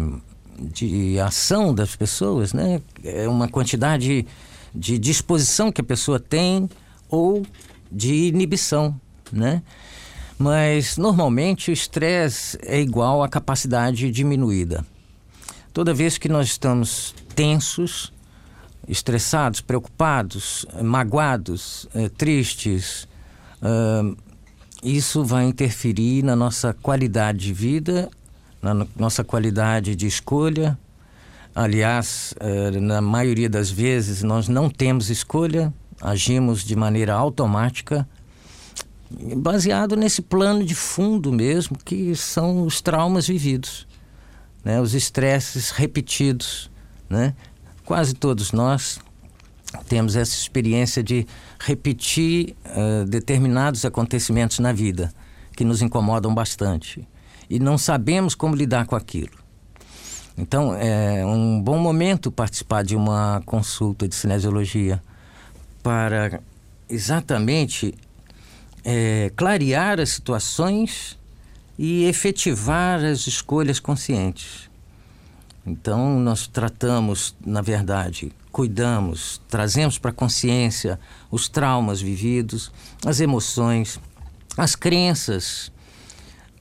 de 0.59 1.19
ação 1.19 1.75
das 1.75 1.97
pessoas, 1.97 2.53
né? 2.53 2.83
É 3.03 3.27
uma 3.27 3.49
quantidade 3.49 4.27
de 4.75 4.99
disposição 4.99 5.73
que 5.73 5.81
a 5.81 5.85
pessoa 5.85 6.21
tem 6.21 6.69
ou 7.09 7.47
de 7.91 8.29
inibição, 8.29 8.95
né? 9.33 9.63
Mas 10.39 10.99
normalmente 10.99 11.71
o 11.71 11.73
estresse 11.73 12.59
é 12.63 12.79
igual 12.81 13.23
à 13.23 13.29
capacidade 13.29 14.11
diminuída. 14.11 14.85
Toda 15.73 15.95
vez 15.95 16.19
que 16.19 16.29
nós 16.29 16.49
estamos 16.49 17.15
tensos, 17.35 18.13
estressados, 18.87 19.61
preocupados, 19.61 20.67
magoados, 20.83 21.89
eh, 21.95 22.09
tristes, 22.11 23.09
uh, 23.63 24.17
isso 24.83 25.25
vai 25.25 25.45
interferir 25.45 26.23
na 26.23 26.35
nossa 26.35 26.73
qualidade 26.73 27.39
de 27.39 27.53
vida, 27.53 28.11
na 28.61 28.87
nossa 28.97 29.23
qualidade 29.23 29.95
de 29.95 30.07
escolha. 30.07 30.79
Aliás, 31.55 32.35
uh, 32.41 32.81
na 32.81 33.01
maioria 33.01 33.49
das 33.49 33.71
vezes 33.71 34.23
nós 34.23 34.49
não 34.49 34.69
temos 34.69 35.11
escolha, 35.11 35.73
agimos 36.01 36.65
de 36.65 36.75
maneira 36.75 37.15
automática, 37.15 38.09
baseado 39.37 39.97
nesse 39.97 40.23
plano 40.23 40.65
de 40.65 40.75
fundo 40.75 41.31
mesmo, 41.33 41.77
que 41.85 42.17
são 42.17 42.63
os 42.63 42.81
traumas 42.81 43.27
vividos 43.27 43.87
né, 44.65 44.81
os 44.81 44.95
estresses 44.95 45.71
repetidos. 45.71 46.71
Né? 47.09 47.35
Quase 47.85 48.15
todos 48.15 48.53
nós 48.53 48.99
temos 49.89 50.17
essa 50.17 50.35
experiência 50.35 51.03
de 51.03 51.27
repetir 51.59 52.57
uh, 52.67 53.05
determinados 53.07 53.85
acontecimentos 53.85 54.59
na 54.59 54.73
vida 54.73 55.13
que 55.57 55.65
nos 55.65 55.83
incomodam 55.83 56.35
bastante 56.35 57.07
e 57.49 57.59
não 57.59 57.77
sabemos 57.77 58.35
como 58.35 58.55
lidar 58.55 58.87
com 58.87 58.97
aquilo. 58.97 59.43
Então, 60.37 60.75
é 60.75 61.25
um 61.27 61.61
bom 61.61 61.79
momento 61.79 62.33
participar 62.33 62.83
de 62.83 62.97
uma 62.97 63.43
consulta 63.45 64.09
de 64.09 64.15
cinesiologia 64.15 65.03
para 65.83 66.41
exatamente 66.89 67.95
é, 68.85 69.31
clarear 69.37 70.01
as 70.01 70.11
situações 70.11 71.19
e 71.79 72.05
efetivar 72.05 73.05
as 73.05 73.27
escolhas 73.27 73.79
conscientes. 73.79 74.71
Então, 75.67 76.19
nós 76.19 76.47
tratamos, 76.47 77.37
na 77.45 77.61
verdade, 77.61 78.33
cuidamos, 78.53 79.41
trazemos 79.49 79.99
para 79.99 80.11
a 80.11 80.15
consciência 80.15 81.01
os 81.31 81.49
traumas 81.49 82.01
vividos, 82.01 82.71
as 83.05 83.19
emoções, 83.19 83.99
as 84.57 84.77
crenças, 84.77 85.73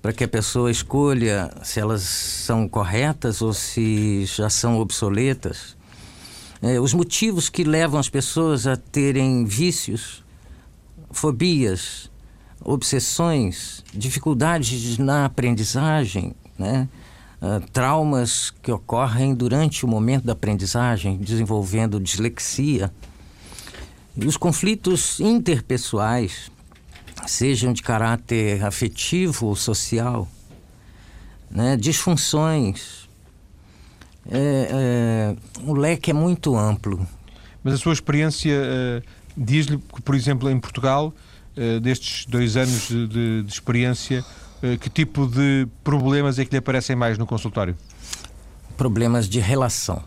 para 0.02 0.14
que 0.14 0.24
a 0.24 0.28
pessoa 0.28 0.72
escolha 0.72 1.52
se 1.64 1.80
elas 1.80 2.02
são 2.02 2.68
corretas 2.68 3.42
ou 3.42 3.54
se 3.54 4.26
já 4.26 4.50
são 4.50 4.80
obsoletas. 4.80 5.78
É, 6.62 6.80
os 6.80 6.94
motivos 6.94 7.50
que 7.50 7.64
levam 7.64 8.00
as 8.00 8.10
pessoas 8.10 8.66
a 8.66 8.76
terem 8.76 9.46
vícios, 9.46 10.24
fobias, 11.12 12.10
obsessões, 12.64 13.84
dificuldades 13.94 14.98
na 14.98 15.26
aprendizagem, 15.26 16.34
né? 16.58 16.88
Uh, 17.42 17.60
traumas 17.72 18.54
que 18.62 18.72
ocorrem 18.72 19.34
durante 19.34 19.84
o 19.84 19.88
momento 19.88 20.26
da 20.26 20.34
aprendizagem, 20.34 21.18
desenvolvendo 21.18 22.00
dislexia. 22.00 22.94
E 24.16 24.28
os 24.28 24.38
conflitos 24.38 25.20
interpessoais, 25.20 26.52
sejam 27.26 27.74
de 27.74 27.82
caráter 27.82 28.64
afetivo 28.64 29.48
ou 29.48 29.56
social, 29.56 30.28
né? 31.50 31.76
disfunções. 31.76 33.10
É, 34.30 35.36
é, 35.36 35.36
o 35.64 35.74
leque 35.74 36.12
é 36.12 36.14
muito 36.14 36.56
amplo. 36.56 37.08
Mas 37.64 37.76
a 37.76 37.78
sua 37.78 37.94
experiência 37.94 38.56
uh, 38.56 39.08
diz-lhe 39.36 39.78
que, 39.78 40.02
por 40.02 40.16
exemplo, 40.16 40.50
em 40.50 40.60
Portugal, 40.60 41.14
uh, 41.58 41.80
destes 41.80 42.26
dois 42.26 42.58
anos 42.58 42.88
de, 42.88 43.44
de, 43.44 43.46
experiência, 43.48 44.24
que 44.80 44.90
tipo 44.90 45.26
de 45.26 45.68
problemas 45.84 46.38
é 46.38 46.46
que 46.46 46.52
lhe 46.52 46.58
aparecem 46.58 46.96
mais 46.96 47.18
no 47.18 47.26
consultório? 47.26 47.76
Problemas 48.78 49.28
de 49.28 49.40
relação. 49.40 50.04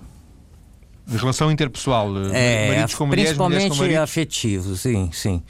De 1.07 1.17
relação 1.17 1.51
interpessoal, 1.51 2.09
é, 2.33 2.69
maridos 2.69 2.95
com 2.95 3.07
mulheres, 3.07 3.31
principalmente 3.31 3.77
mulheres 3.77 3.97
com 3.99 4.03
afetivos, 4.03 4.81
sim, 4.81 5.11
sim. 5.13 5.43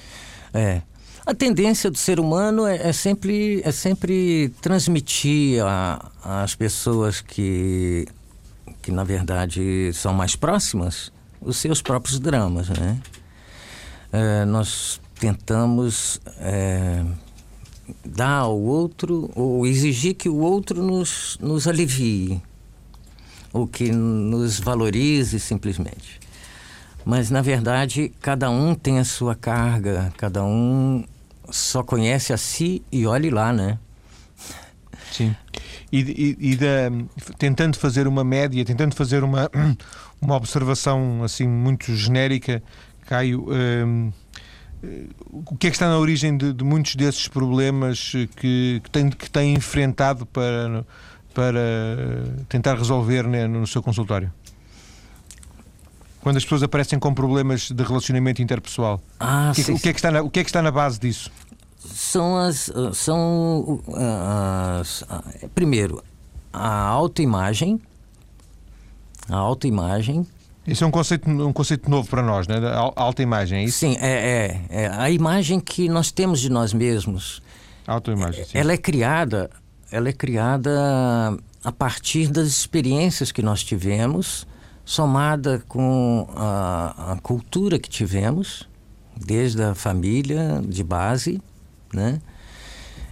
É. 0.53 0.83
A 1.25 1.33
tendência 1.33 1.91
do 1.91 1.97
ser 1.97 2.19
humano 2.19 2.67
é, 2.67 2.89
é 2.89 2.93
sempre, 2.93 3.63
é 3.65 3.71
sempre 3.71 4.53
transmitir 4.61 5.63
às 6.23 6.55
pessoas 6.55 7.21
que, 7.21 8.07
que, 8.83 8.91
na 8.91 9.05
verdade, 9.05 9.93
são 9.95 10.13
mais 10.13 10.35
próximas 10.35 11.13
os 11.41 11.57
seus 11.57 11.81
próprios 11.81 12.19
dramas, 12.19 12.69
né? 12.69 12.99
É, 14.13 14.45
nós 14.45 15.01
tentamos 15.19 16.21
é, 16.41 17.05
dar 18.05 18.41
ao 18.41 18.59
outro 18.59 19.31
ou 19.35 19.67
exigir 19.67 20.15
que 20.15 20.29
o 20.29 20.37
outro 20.37 20.83
nos, 20.83 21.39
nos 21.41 21.67
alivie 21.67 22.41
ou 23.53 23.67
que 23.67 23.93
nos 23.93 24.59
valorize 24.59 25.39
simplesmente. 25.39 26.21
Mas, 27.05 27.31
na 27.31 27.43
verdade, 27.43 28.13
cada 28.21 28.51
um 28.51 28.75
tem 28.75 28.99
a 28.99 29.05
sua 29.05 29.35
carga, 29.35 30.13
cada 30.17 30.43
um 30.43 31.05
só 31.51 31.83
conhece 31.83 32.33
a 32.33 32.37
si 32.37 32.83
e 32.91 33.07
olhe 33.07 33.31
lá, 33.31 33.53
né? 33.53 33.79
Sim. 35.13 35.37
E, 35.93 36.01
e, 36.01 36.53
e 36.53 36.57
da, 36.57 36.91
tentando 37.39 37.79
fazer 37.79 38.09
uma 38.09 38.25
média, 38.25 38.65
tentando 38.65 38.95
fazer 38.95 39.23
uma, 39.23 39.49
uma 40.21 40.35
observação 40.35 41.23
assim 41.23 41.47
muito 41.47 41.95
genérica, 41.95 42.63
Caio, 43.07 43.47
hum, 43.49 44.11
o 45.31 45.57
que 45.57 45.67
é 45.67 45.71
que 45.71 45.77
está 45.77 45.89
na 45.89 45.99
origem 45.99 46.37
de, 46.37 46.53
de 46.53 46.65
muitos 46.65 46.95
desses 46.95 47.29
problemas 47.29 48.13
que, 48.37 48.81
que, 48.83 48.91
tem, 48.91 49.11
que 49.11 49.31
tem 49.31 49.55
enfrentado 49.55 50.27
para, 50.27 50.85
para 51.33 51.61
tentar 52.49 52.77
resolver 52.77 53.27
né, 53.27 53.47
no 53.47 53.67
seu 53.67 53.83
consultório? 53.83 54.33
Quando 56.21 56.39
as 56.39 56.45
pessoas 56.45 56.63
aparecem 56.63 56.99
com 56.99 57.13
problemas 57.13 57.71
de 57.71 57.83
relacionamento 57.83 58.41
interpessoal. 58.41 59.01
Ah, 59.21 59.51
o, 59.51 59.55
que, 59.55 59.63
sim, 59.63 59.75
o 59.75 59.79
que, 59.79 59.89
é 59.91 59.93
que 59.93 59.99
está 59.99 60.11
na, 60.11 60.23
o 60.23 60.31
que 60.31 60.41
é 60.41 60.43
que 60.45 60.49
está 60.49 60.63
na 60.63 60.71
base 60.71 60.99
disso? 60.99 61.31
São 61.79 62.39
as. 62.39 62.73
São 62.95 63.83
as, 64.81 65.05
primeiro, 65.55 66.03
a 66.51 66.79
autoimagem. 66.87 67.79
A 69.29 69.37
autoimagem. 69.37 70.27
Isso 70.67 70.83
é 70.83 70.87
um 70.87 70.91
conceito, 70.91 71.29
um 71.29 71.53
conceito 71.53 71.91
novo 71.91 72.09
para 72.09 72.23
nós, 72.23 72.49
né? 72.49 72.57
Alta 72.97 73.23
imagem, 73.23 73.61
é 73.61 73.65
isso? 73.65 73.79
Sim, 73.79 73.97
é, 74.01 74.61
é, 74.71 74.85
é 74.85 74.87
a 74.89 75.11
imagem 75.11 75.61
que 75.61 75.89
nós 75.89 76.11
temos 76.11 76.41
de 76.41 76.51
nós 76.51 76.73
mesmos. 76.73 77.43
Autoimagem, 77.87 78.45
sim. 78.45 78.57
Ela 78.57 78.73
é 78.73 78.77
criada, 78.79 79.51
ela 79.93 80.09
é 80.09 80.13
criada 80.13 80.71
a 81.63 81.73
partir 81.73 82.29
das 82.29 82.47
experiências 82.47 83.31
que 83.31 83.43
nós 83.43 83.63
tivemos 83.63 84.47
somada 84.85 85.63
com 85.69 86.29
a, 86.37 87.13
a 87.13 87.17
cultura 87.17 87.79
que 87.79 87.89
tivemos, 87.89 88.69
desde 89.17 89.63
a 89.63 89.75
família 89.75 90.63
de 90.67 90.83
base, 90.83 91.41
né? 91.93 92.21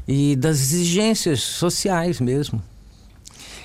E 0.07 0.37
das 0.37 0.61
exigências 0.61 1.41
sociais 1.41 2.21
mesmo. 2.21 2.63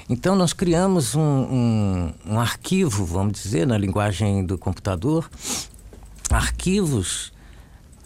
Então, 0.10 0.38
nós 0.38 0.54
criamos 0.54 1.15
um, 1.15 1.22
um, 1.22 2.13
um, 2.26 2.39
arquivo, 2.39 3.04
vamos 3.06 3.34
dizer, 3.34 3.67
na 3.67 3.78
linguagem 3.78 4.46
do 4.46 4.58
computador, 4.58 5.30
arquivos 6.30 7.34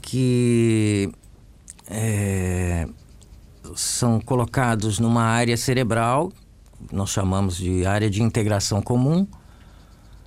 que 0.01 1.11
é, 1.87 2.87
são 3.75 4.19
colocados 4.19 4.97
numa 4.97 5.23
área 5.23 5.55
cerebral, 5.55 6.31
nós 6.91 7.11
chamamos 7.11 7.57
de 7.57 7.85
área 7.85 8.09
de 8.09 8.23
integração 8.23 8.81
comum, 8.81 9.27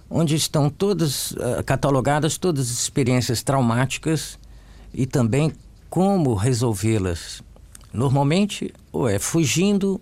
onde 0.09 0.37
estão 0.37 0.71
todas 0.71 1.33
uh, 1.33 1.65
catalogadas 1.67 2.39
todas 2.39 2.71
as 2.71 2.79
experiências 2.79 3.43
traumáticas 3.43 4.39
e 4.93 5.07
também 5.07 5.53
como 5.91 6.35
resolvê-las. 6.35 7.43
Normalmente, 7.93 8.73
ou 8.93 9.09
é 9.09 9.19
fugindo 9.19 10.01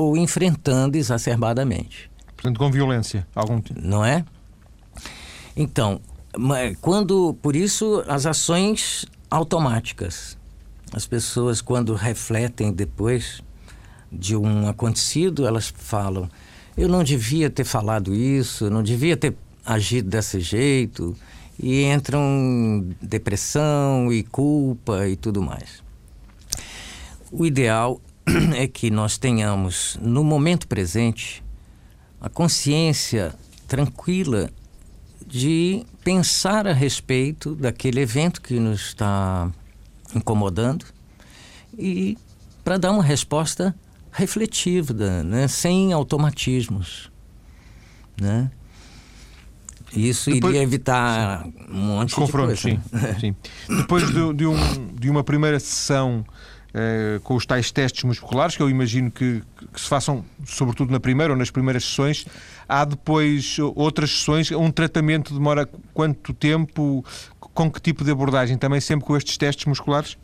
ou 0.00 0.16
enfrentando 0.16 0.96
exacerbadamente. 0.96 2.10
Portanto, 2.34 2.58
com 2.58 2.70
violência, 2.70 3.26
algum 3.34 3.60
tipo. 3.60 3.78
Não 3.80 4.02
é? 4.02 4.24
Então, 5.54 6.00
quando, 6.80 7.34
por 7.42 7.54
isso, 7.54 8.02
as 8.08 8.24
ações 8.24 9.04
automáticas. 9.30 10.38
As 10.92 11.06
pessoas, 11.06 11.60
quando 11.60 11.94
refletem 11.94 12.72
depois 12.72 13.42
de 14.10 14.34
um 14.34 14.68
acontecido, 14.68 15.46
elas 15.46 15.72
falam: 15.76 16.28
eu 16.76 16.88
não 16.88 17.04
devia 17.04 17.50
ter 17.50 17.64
falado 17.64 18.14
isso, 18.14 18.70
não 18.70 18.82
devia 18.82 19.16
ter 19.16 19.36
agido 19.64 20.08
desse 20.08 20.40
jeito, 20.40 21.14
e 21.62 21.84
entram 21.84 22.20
em 22.20 22.96
depressão 23.00 24.12
e 24.12 24.22
culpa 24.22 25.06
e 25.06 25.14
tudo 25.14 25.42
mais. 25.42 25.82
O 27.30 27.46
ideal 27.46 28.00
é 28.56 28.66
que 28.66 28.90
nós 28.90 29.18
tenhamos, 29.18 29.98
no 30.00 30.22
momento 30.24 30.66
presente, 30.66 31.42
a 32.20 32.28
consciência 32.28 33.34
tranquila 33.66 34.50
de 35.26 35.84
pensar 36.02 36.66
a 36.66 36.72
respeito 36.72 37.54
daquele 37.54 38.00
evento 38.00 38.40
que 38.40 38.58
nos 38.58 38.88
está 38.88 39.50
incomodando 40.14 40.84
e 41.78 42.18
para 42.64 42.78
dar 42.78 42.90
uma 42.90 43.02
resposta 43.02 43.74
refletiva, 44.12 45.22
né? 45.22 45.46
sem 45.46 45.92
automatismos. 45.92 47.10
Né? 48.20 48.50
Isso 49.92 50.30
Depois, 50.30 50.54
iria 50.54 50.62
evitar 50.62 51.46
um 51.68 51.78
monte 51.78 52.10
de 52.10 52.32
coisa. 52.32 52.56
Sim, 52.56 52.80
sim. 53.20 53.34
Depois 53.68 54.06
de, 54.06 54.34
de, 54.34 54.46
um, 54.46 54.86
de 54.94 55.10
uma 55.10 55.24
primeira 55.24 55.58
sessão 55.58 56.24
uh, 56.74 57.20
com 57.20 57.34
os 57.34 57.46
tais 57.46 57.70
testes 57.70 58.04
musculares, 58.04 58.56
que 58.56 58.62
eu 58.62 58.70
imagino 58.70 59.10
que, 59.10 59.42
que, 59.72 59.80
se 59.80 59.88
façam 59.88 60.24
sobretudo 60.46 60.90
na 60.90 61.00
primeira 61.00 61.32
ou 61.32 61.38
nas 61.38 61.50
primeiras 61.50 61.84
sessões, 61.84 62.26
há 62.68 62.84
depois 62.84 63.56
outras 63.74 64.10
sessões. 64.10 64.50
Um 64.50 64.70
tratamento 64.70 65.34
demora 65.34 65.68
quanto 65.92 66.32
tempo? 66.32 67.04
Com 67.38 67.70
que 67.70 67.80
tipo 67.80 68.04
de 68.04 68.10
abordagem? 68.10 68.56
Também 68.56 68.80
sempre 68.80 69.06
com 69.06 69.16
estes 69.16 69.36
testes 69.36 69.66
musculares? 69.66 70.16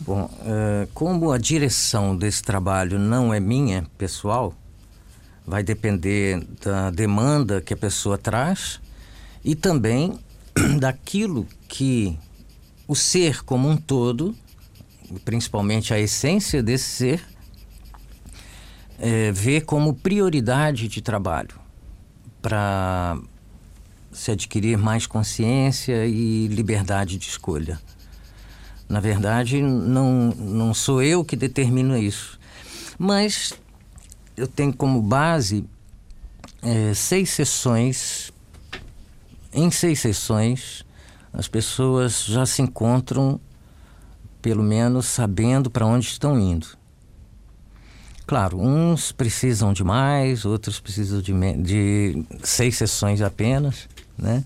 Bom, 0.00 0.24
uh, 0.24 0.88
como 0.92 1.30
a 1.30 1.38
direção 1.38 2.16
desse 2.16 2.42
trabalho 2.42 2.98
não 2.98 3.32
é 3.32 3.38
minha, 3.38 3.86
pessoal, 3.96 4.52
vai 5.46 5.62
depender 5.62 6.44
da 6.60 6.90
demanda 6.90 7.60
que 7.60 7.72
a 7.72 7.76
pessoa 7.76 8.18
traz 8.18 8.80
e 9.44 9.54
também 9.54 10.18
daquilo 10.78 11.46
que 11.68 12.18
o 12.86 12.94
ser 12.94 13.42
como 13.44 13.68
um 13.68 13.76
todo, 13.76 14.34
principalmente 15.24 15.92
a 15.92 15.98
essência 15.98 16.62
desse 16.62 16.84
ser, 16.84 17.24
é, 18.98 19.32
vê 19.32 19.60
como 19.60 19.94
prioridade 19.94 20.88
de 20.88 21.00
trabalho 21.00 21.60
para 22.40 23.18
se 24.10 24.30
adquirir 24.30 24.76
mais 24.76 25.06
consciência 25.06 26.06
e 26.06 26.46
liberdade 26.48 27.18
de 27.18 27.26
escolha. 27.26 27.80
Na 28.88 29.00
verdade, 29.00 29.62
não, 29.62 30.30
não 30.30 30.74
sou 30.74 31.02
eu 31.02 31.24
que 31.24 31.34
determino 31.34 31.96
isso. 31.96 32.38
Mas 32.98 33.54
eu 34.36 34.46
tenho 34.46 34.72
como 34.72 35.00
base 35.00 35.64
é, 36.62 36.92
seis 36.94 37.30
sessões 37.30 38.32
em 39.52 39.70
seis 39.70 40.00
sessões, 40.00 40.84
as 41.32 41.46
pessoas 41.46 42.24
já 42.24 42.46
se 42.46 42.62
encontram, 42.62 43.38
pelo 44.42 44.62
menos, 44.62 45.06
sabendo 45.06 45.70
para 45.70 45.86
onde 45.86 46.06
estão 46.06 46.38
indo. 46.38 46.66
Claro, 48.26 48.60
uns 48.60 49.12
precisam 49.12 49.72
de 49.72 49.84
mais, 49.84 50.44
outros 50.44 50.80
precisam 50.80 51.20
de, 51.20 51.32
de 51.62 52.24
seis 52.42 52.76
sessões 52.76 53.20
apenas, 53.22 53.88
né? 54.18 54.44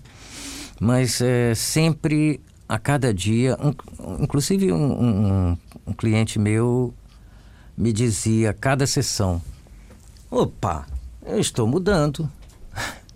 Mas 0.79 1.19
é, 1.21 1.55
sempre, 1.55 2.39
a 2.69 2.77
cada 2.77 3.13
dia, 3.13 3.57
um, 3.59 4.23
inclusive 4.23 4.71
um, 4.71 5.01
um, 5.01 5.57
um 5.87 5.93
cliente 5.93 6.37
meu 6.37 6.93
me 7.77 7.91
dizia 7.91 8.51
a 8.51 8.53
cada 8.53 8.85
sessão: 8.85 9.41
opa, 10.29 10.85
eu 11.25 11.39
estou 11.39 11.67
mudando. 11.67 12.29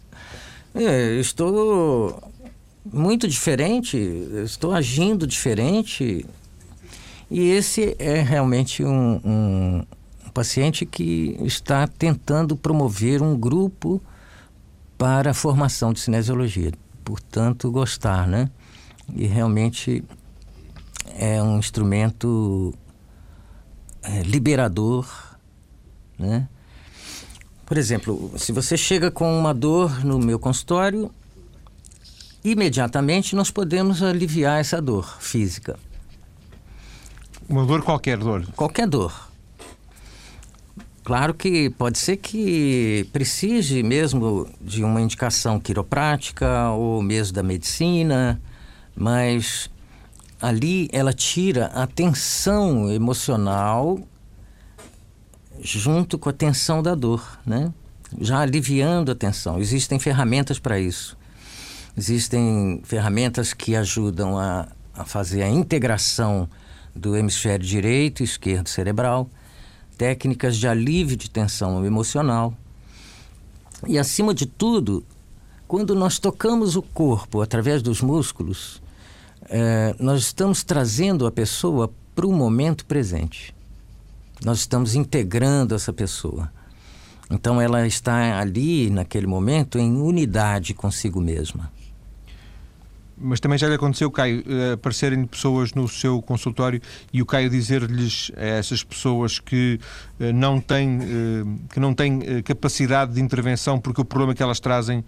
É, 0.74 1.20
estou 1.20 2.32
muito 2.86 3.28
diferente, 3.28 3.98
estou 4.46 4.72
agindo 4.72 5.28
diferente. 5.28 6.26
E 7.32 7.50
esse 7.52 7.96
é 7.98 8.22
realmente 8.22 8.84
um, 8.84 9.22
um, 9.24 9.86
paciente 10.34 10.86
que 10.86 11.38
está 11.40 11.88
tentando 11.88 12.58
promover 12.58 13.22
um 13.22 13.38
grupo 13.38 14.02
para 14.98 15.32
a 15.32 15.34
formação 15.34 15.94
de 15.94 16.02
cinesiologia. 16.02 16.74
Portanto, 17.06 17.72
gostar, 17.72 18.28
né? 18.28 18.50
E 19.16 19.26
realmente 19.26 20.04
é 21.18 21.42
um 21.42 21.58
instrumento 21.58 22.74
é, 24.02 24.24
liberador, 24.24 25.08
né? 26.20 26.50
Por 27.66 27.78
exemplo, 27.78 28.34
se 28.38 28.52
você 28.52 28.76
chega 28.76 29.10
com 29.10 29.40
uma 29.40 29.54
dor 29.54 30.04
no 30.04 30.20
meu 30.20 30.38
consultório, 30.38 31.10
imediatamente 32.44 33.38
nós 33.38 33.50
podemos 33.50 34.04
aliviar 34.04 34.60
essa 34.60 34.82
dor 34.82 35.18
física. 35.22 35.80
Uma 37.52 37.66
dor, 37.66 37.84
qualquer 37.84 38.18
dor? 38.18 38.48
Qualquer 38.56 38.88
dor. 38.88 39.30
Claro 41.04 41.34
que 41.34 41.70
pode 41.72 42.00
ser 42.00 42.16
que 42.16 43.06
precise 43.12 43.84
mesmo 43.84 44.48
de 44.62 44.86
uma 44.86 45.02
indicação 45.02 45.60
quiroprática 45.60 46.70
ou 46.70 47.02
mesmo 47.02 47.34
da 47.34 47.44
medicina, 47.44 48.42
mas 48.96 49.70
ali 50.42 50.88
ela 50.94 51.12
tira 51.12 51.66
a 51.76 51.86
tensão 51.86 52.90
emocional 52.90 54.00
junto 55.60 56.18
com 56.18 56.30
a 56.30 56.34
tensão 56.34 56.82
da 56.82 56.96
dor, 56.96 57.38
né? 57.46 57.74
Já 58.22 58.40
aliviando 58.40 59.12
a 59.12 59.16
tensão. 59.16 59.60
Existem 59.60 60.00
ferramentas 60.00 60.58
para 60.58 60.80
isso. 60.80 61.18
Existem 61.98 62.82
ferramentas 62.86 63.54
que 63.54 63.76
ajudam 63.76 64.40
a, 64.40 64.70
a 64.96 65.04
fazer 65.04 65.44
a 65.44 65.50
integração 65.50 66.48
do 66.96 67.16
hemisfério 67.16 67.66
direito 67.66 68.22
e 68.22 68.26
esquerdo 68.26 68.68
cerebral, 68.68 69.30
técnicas 69.98 70.58
de 70.58 70.68
alívio 70.68 71.16
de 71.16 71.30
tensão 71.30 71.86
emocional. 71.86 72.54
E, 73.88 73.98
acima 73.98 74.34
de 74.34 74.46
tudo, 74.46 75.04
quando 75.68 75.96
nós 75.96 76.20
tocamos 76.20 76.76
o 76.76 76.82
corpo 76.82 77.42
através 77.42 77.82
dos 77.82 78.02
músculos, 78.02 78.82
é, 79.50 79.96
nós 80.00 80.22
estamos 80.22 80.64
trazendo 80.64 81.26
a 81.26 81.32
pessoa 81.32 81.92
para 82.16 82.28
o 82.28 82.34
momento 82.34 82.86
presente. 82.86 83.56
Nós 84.44 84.60
estamos 84.60 84.96
integrando 84.96 85.76
essa 85.76 85.94
pessoa. 85.94 86.52
Então 87.30 87.62
ela 87.62 87.88
está 87.88 88.40
ali, 88.40 88.90
naquele 88.90 89.26
momento, 89.26 89.80
em 89.80 89.96
unidade 89.96 90.74
consigo 90.74 91.22
mesma. 91.22 91.72
Mas 93.22 93.40
também 93.40 93.58
já 93.58 93.68
lhe 93.68 93.76
aconteceu, 93.76 94.10
Caio, 94.10 94.44
eh, 94.48 94.74
aparecerem 94.74 95.26
pessoas 95.26 95.74
no 95.74 95.88
seu 95.88 96.22
consultório 96.22 96.82
e 97.14 97.22
o 97.22 97.26
Caio 97.26 97.50
dizer-lhes 97.50 98.32
a 98.36 98.44
essas 98.44 98.84
pessoas 98.84 99.40
que 99.40 99.80
eh, 100.20 100.34
não 100.34 100.60
têm, 100.60 101.00
eh, 101.02 101.68
que 101.72 101.80
não 101.80 101.94
têm 101.94 102.42
capacidade 102.44 103.14
de 103.14 103.22
intervenção 103.22 103.80
porque 103.80 104.02
o 104.02 104.06
problema 104.06 104.34
que 104.34 104.42
elas 104.42 104.60
trazem 104.60 105.04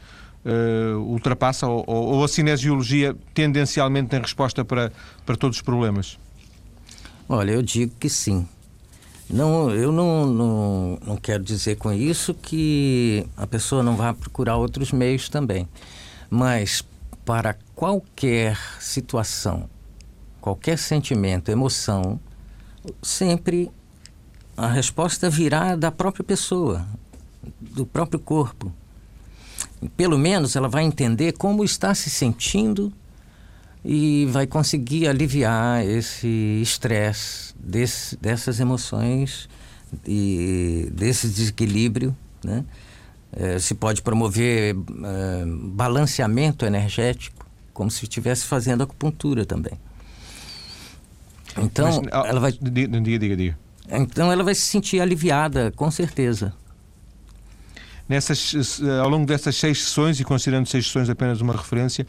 ultrapassa 1.07 1.65
ou, 1.65 1.85
ou, 1.87 2.21
a 2.21 2.27
cinesiologia 2.27 3.15
tendencialmente 3.33 4.09
tem 4.09 4.19
resposta 4.19 4.65
para, 4.65 4.91
para 5.25 5.37
todos 5.37 5.55
os 5.55 5.61
problemas? 5.61 6.19
Olha, 7.29 7.51
eu 7.51 7.61
digo 7.61 7.93
que 7.97 8.09
sim. 8.09 8.45
Não, 9.29 9.71
eu 9.71 9.89
não, 9.89 10.25
não, 10.25 10.99
não 11.07 11.15
quero 11.15 11.41
dizer 11.41 11.77
com 11.77 11.93
isso 11.93 12.33
que 12.33 13.25
a 13.37 13.47
pessoa 13.47 13.81
não 13.81 13.95
vá 13.95 14.13
procurar 14.13 14.57
outros 14.57 14.91
meios 14.91 15.29
também. 15.29 15.65
Mas 16.29 16.83
para 17.25 17.55
qualquer 17.75 18.57
situação, 18.79 19.69
qualquer 20.41 20.77
sentimento, 20.77 21.49
emoção, 21.49 22.19
sempre 23.01 23.71
a 24.55 24.67
resposta 24.67 25.29
virá 25.29 25.75
da 25.75 25.91
própria 25.91 26.23
pessoa, 26.23 26.85
do 27.59 27.85
próprio 27.85 28.19
corpo. 28.19 28.71
Pelo 29.97 30.17
menos 30.17 30.55
ela 30.55 30.69
vai 30.69 30.83
entender 30.83 31.33
como 31.33 31.63
está 31.63 31.93
se 31.93 32.09
sentindo 32.09 32.91
e 33.83 34.25
vai 34.31 34.47
conseguir 34.47 35.07
aliviar 35.07 35.85
esse 35.85 36.61
estresse 36.61 37.53
dessas 38.21 38.59
emoções 38.59 39.49
e 40.07 40.89
desse 40.93 41.27
desequilíbrio, 41.27 42.15
né? 42.43 42.63
É, 43.35 43.57
se 43.57 43.73
pode 43.73 44.01
promover 44.01 44.75
é, 44.75 45.43
balanceamento 45.45 46.65
energético, 46.65 47.45
como 47.73 47.89
se 47.89 48.03
estivesse 48.03 48.45
fazendo 48.45 48.83
acupuntura 48.83 49.45
também. 49.45 49.73
Então, 51.57 52.01
Mas, 52.03 52.27
ela 52.27 52.39
vai. 52.39 52.51
Diga, 52.51 53.01
diga, 53.01 53.35
diga. 53.35 53.59
Então, 53.89 54.31
ela 54.31 54.43
vai 54.43 54.55
se 54.55 54.61
sentir 54.61 54.99
aliviada, 54.99 55.71
com 55.75 55.89
certeza. 55.91 56.53
Nessas, 58.07 58.81
ao 59.01 59.09
longo 59.09 59.25
dessas 59.25 59.55
seis 59.55 59.81
sessões, 59.83 60.19
e 60.19 60.23
considerando 60.23 60.67
seis 60.67 60.85
sessões 60.85 61.09
apenas 61.09 61.41
uma 61.41 61.53
referência, 61.53 62.05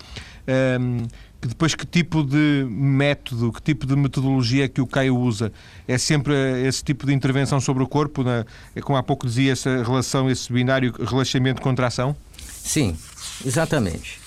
um, 0.81 1.07
ehm, 1.45 1.49
depois 1.49 1.75
que 1.75 1.87
tipo 1.87 2.23
de 2.23 2.67
método, 2.69 3.53
que 3.53 3.63
tipo 3.63 3.87
de 3.87 3.95
metodologia 3.97 4.65
é 4.65 4.69
que 4.69 4.81
o 4.81 4.87
Caio 4.87 5.17
usa? 5.17 5.53
É 5.87 5.99
sempre 5.99 6.35
esse 6.67 6.83
tipo 6.83 7.07
de 7.07 7.13
intervenção 7.13 7.61
sobre 7.61 7.83
o 7.83 7.87
corpo, 7.87 8.23
na, 8.23 8.45
é 8.75 8.81
como 8.81 8.99
há 8.99 9.03
pouco 9.03 9.27
dizia, 9.27 9.53
essa 9.53 9.83
relação, 9.83 10.31
esse 10.31 10.53
binário 10.53 10.93
relaxamento-contração? 10.99 12.17
Sim, 12.39 12.97
exatamente. 13.45 14.19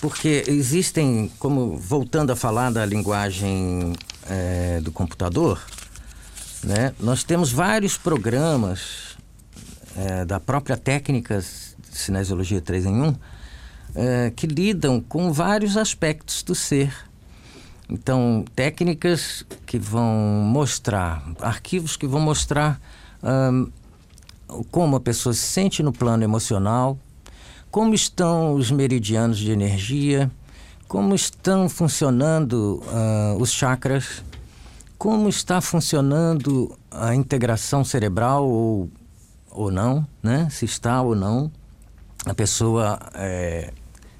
Porque 0.00 0.44
existem, 0.46 1.30
como 1.38 1.76
voltando 1.76 2.30
a 2.30 2.36
falar 2.36 2.70
da 2.70 2.86
linguagem 2.86 3.94
é, 4.28 4.80
do 4.80 4.92
computador, 4.92 5.60
né, 6.62 6.94
nós 7.00 7.24
temos 7.24 7.50
vários 7.50 7.96
programas 7.96 9.16
é, 9.96 10.24
da 10.24 10.38
própria 10.38 10.76
técnica 10.76 11.40
de 11.40 11.98
cinesiologia 11.98 12.60
3 12.60 12.86
em 12.86 13.02
1 13.02 13.14
é, 13.98 14.30
que 14.34 14.46
lidam 14.46 15.00
com 15.00 15.32
vários 15.32 15.76
aspectos 15.76 16.44
do 16.44 16.54
ser. 16.54 16.94
Então, 17.90 18.44
técnicas 18.54 19.44
que 19.66 19.76
vão 19.76 20.14
mostrar, 20.44 21.26
arquivos 21.40 21.96
que 21.96 22.06
vão 22.06 22.20
mostrar 22.20 22.80
como 24.70 24.94
a 24.94 25.00
pessoa 25.00 25.32
se 25.32 25.40
sente 25.40 25.82
no 25.82 25.92
plano 25.92 26.22
emocional, 26.22 26.96
como 27.70 27.94
estão 27.94 28.54
os 28.54 28.70
meridianos 28.70 29.38
de 29.38 29.50
energia, 29.50 30.30
como 30.86 31.14
estão 31.14 31.68
funcionando 31.68 32.82
uh, 32.84 33.40
os 33.40 33.50
chakras, 33.50 34.22
como 34.96 35.28
está 35.28 35.60
funcionando 35.60 36.78
a 36.90 37.14
integração 37.14 37.82
cerebral 37.82 38.48
ou, 38.48 38.90
ou 39.50 39.72
não, 39.72 40.06
né? 40.22 40.48
se 40.50 40.66
está 40.66 41.02
ou 41.02 41.16
não 41.16 41.50
a 42.26 42.34
pessoa 42.34 42.98
é, 43.14 43.72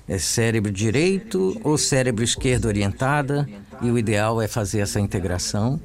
é 0.08 0.18
cérebro 0.18 0.72
direito 0.72 1.60
ou 1.62 1.76
cérebro 1.76 2.24
esquerdo 2.24 2.64
orientada, 2.64 3.48
e 3.82 3.90
o 3.90 3.98
ideal 3.98 4.40
é 4.40 4.48
fazer 4.48 4.80
essa 4.80 4.98
integração. 4.98 5.78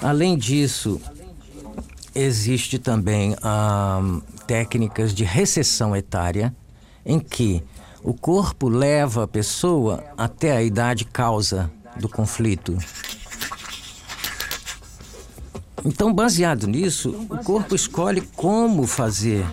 Além 0.00 0.36
disso, 0.36 1.00
existe 2.14 2.78
também 2.78 3.34
ah, 3.42 4.00
técnicas 4.46 5.14
de 5.14 5.24
recessão 5.24 5.96
etária, 5.96 6.54
em 7.04 7.18
que 7.18 7.62
o 8.02 8.12
corpo 8.12 8.68
leva 8.68 9.24
a 9.24 9.28
pessoa 9.28 10.04
até 10.16 10.56
a 10.56 10.62
idade 10.62 11.04
causa 11.04 11.70
do 11.98 12.08
conflito. 12.08 12.76
Então, 15.84 16.12
baseado 16.12 16.66
nisso, 16.66 17.10
o 17.30 17.38
corpo 17.38 17.74
escolhe 17.74 18.20
como 18.20 18.86
fazer 18.86 19.46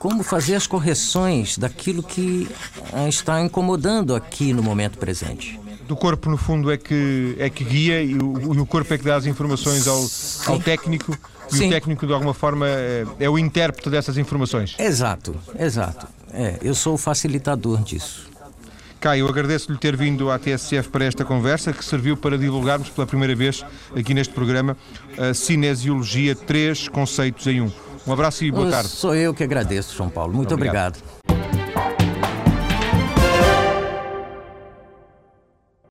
como 0.00 0.22
fazer 0.22 0.54
as 0.54 0.66
correções 0.66 1.58
daquilo 1.58 2.02
que 2.02 2.48
ah, 2.90 3.06
está 3.06 3.38
incomodando 3.38 4.16
aqui 4.16 4.54
no 4.54 4.62
momento 4.62 4.96
presente. 4.96 5.60
Do 5.86 5.94
corpo, 5.94 6.30
no 6.30 6.38
fundo, 6.38 6.72
é 6.72 6.78
que, 6.78 7.36
é 7.38 7.50
que 7.50 7.62
guia 7.62 8.02
e 8.02 8.14
o, 8.14 8.54
e 8.54 8.58
o 8.58 8.64
corpo 8.64 8.94
é 8.94 8.96
que 8.96 9.04
dá 9.04 9.16
as 9.16 9.26
informações 9.26 9.86
ao, 9.86 10.02
ao 10.46 10.58
técnico 10.58 11.14
e 11.52 11.56
Sim. 11.56 11.66
o 11.66 11.70
técnico, 11.70 12.06
de 12.06 12.14
alguma 12.14 12.32
forma, 12.32 12.66
é, 12.66 13.04
é, 13.18 13.28
o 13.28 13.38
intérprete 13.38 13.90
dessas 13.90 14.16
informações. 14.16 14.74
Exato, 14.78 15.36
exato. 15.58 16.06
É, 16.32 16.58
eu 16.62 16.74
sou 16.74 16.94
o 16.94 16.98
facilitador 16.98 17.82
disso. 17.82 18.30
Caio, 19.00 19.28
agradeço-lhe 19.28 19.76
ter 19.76 19.96
vindo 19.96 20.30
à 20.30 20.38
TSF 20.38 20.88
para 20.88 21.04
esta 21.04 21.26
conversa, 21.26 21.74
que 21.74 21.84
serviu 21.84 22.16
para 22.16 22.38
divulgarmos 22.38 22.88
pela 22.88 23.06
primeira 23.06 23.34
vez 23.34 23.62
aqui 23.94 24.14
neste 24.14 24.32
programa 24.32 24.78
a 25.18 25.34
Cinesiologia, 25.34 26.34
três 26.34 26.88
conceitos 26.88 27.46
em 27.46 27.60
um. 27.60 27.89
Um 28.10 28.12
abraço 28.12 28.44
e 28.44 28.50
boa 28.50 28.68
tarde. 28.68 28.88
Sou 28.88 29.14
eu 29.14 29.32
que 29.32 29.44
agradeço, 29.44 29.94
João 29.94 30.10
Paulo. 30.10 30.34
Muito 30.34 30.52
obrigado. 30.52 30.96
obrigado. 30.96 31.19